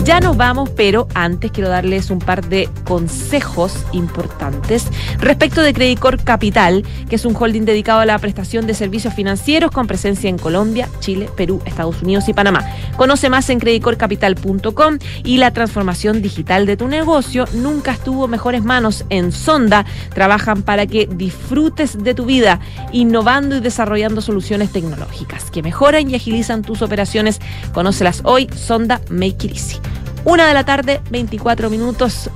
Ya 0.05 0.21
nos 0.21 0.37
vamos, 0.37 0.69
pero 0.69 1.09
antes 1.15 1.51
quiero 1.51 1.71
darles 1.71 2.11
un 2.11 2.19
par 2.19 2.47
de 2.47 2.69
consejos 2.85 3.75
importantes 3.93 4.85
respecto 5.19 5.63
de 5.63 5.73
Credicor 5.73 6.23
Capital, 6.23 6.85
que 7.09 7.17
es 7.17 7.25
un 7.25 7.35
holding 7.35 7.65
dedicado 7.65 8.01
a 8.01 8.05
la 8.05 8.19
prestación 8.19 8.67
de 8.67 8.75
servicios 8.75 9.15
financieros 9.15 9.71
con 9.71 9.87
presencia 9.87 10.29
en 10.29 10.37
Colombia, 10.37 10.91
Chile, 11.01 11.31
Perú, 11.35 11.63
Estados 11.65 12.03
Unidos 12.03 12.29
y 12.29 12.35
Panamá. 12.35 12.63
Conoce 12.99 13.31
más 13.31 13.49
en 13.49 13.59
credicorcapital.com 13.61 14.99
y 15.25 15.39
la 15.39 15.53
transformación 15.53 16.21
digital 16.21 16.67
de 16.67 16.77
tu 16.77 16.87
negocio 16.87 17.47
nunca 17.55 17.93
estuvo 17.93 18.29
mejores 18.29 18.63
manos 18.63 19.07
en 19.09 19.33
Sonda. 19.33 19.87
Trabajan 20.15 20.65
para 20.65 20.87
que 20.87 21.07
disfrutes 21.07 22.05
de 22.05 22.13
tu 22.13 22.27
vida, 22.27 22.61
innovando 22.93 23.57
y 23.57 23.61
desarrollando 23.61 24.21
soluciones 24.21 24.71
tecnológicas 24.71 25.51
que 25.51 25.63
mejoran 25.63 26.11
y 26.11 26.15
agilizan 26.15 26.61
tus 26.61 26.83
operaciones. 26.83 27.41
Conócelas 27.73 28.21
hoy, 28.25 28.51
Sonda 28.55 29.01
Make 29.09 29.47
It 29.47 29.53
Easy. 29.53 29.94
Una 30.25 30.47
de 30.47 30.55
la 30.55 30.65
tarde, 30.65 31.01
24 31.11 31.71
minutos. 31.71 32.31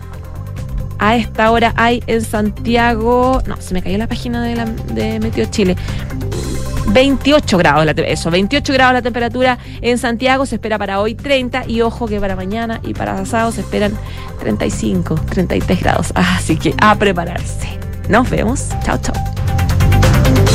A 0.98 1.16
esta 1.16 1.50
hora 1.52 1.72
hay 1.76 2.02
en 2.06 2.22
Santiago. 2.22 3.40
No, 3.46 3.56
se 3.58 3.72
me 3.72 3.82
cayó 3.82 3.98
la 3.98 4.08
página 4.08 4.42
de, 4.42 4.56
la, 4.56 4.64
de 4.64 5.20
Meteo 5.20 5.46
Chile. 5.46 5.76
28 6.88 7.58
grados, 7.58 7.84
la, 7.84 7.92
eso, 7.92 8.30
28 8.30 8.72
grados 8.72 8.94
la 8.94 9.02
temperatura 9.02 9.58
en 9.82 9.98
Santiago, 9.98 10.46
se 10.46 10.54
espera 10.54 10.78
para 10.78 11.00
hoy 11.00 11.14
30 11.14 11.64
y 11.68 11.82
ojo 11.82 12.06
que 12.06 12.18
para 12.18 12.34
mañana 12.34 12.80
y 12.82 12.94
para 12.94 13.24
sábado 13.26 13.52
se 13.52 13.60
esperan 13.60 13.92
35, 14.40 15.14
33 15.30 15.80
grados. 15.80 16.12
Así 16.14 16.56
que 16.56 16.74
a 16.80 16.94
prepararse. 16.96 17.78
Nos 18.08 18.28
vemos. 18.30 18.68
Chao, 18.84 18.98
chao. 18.98 19.37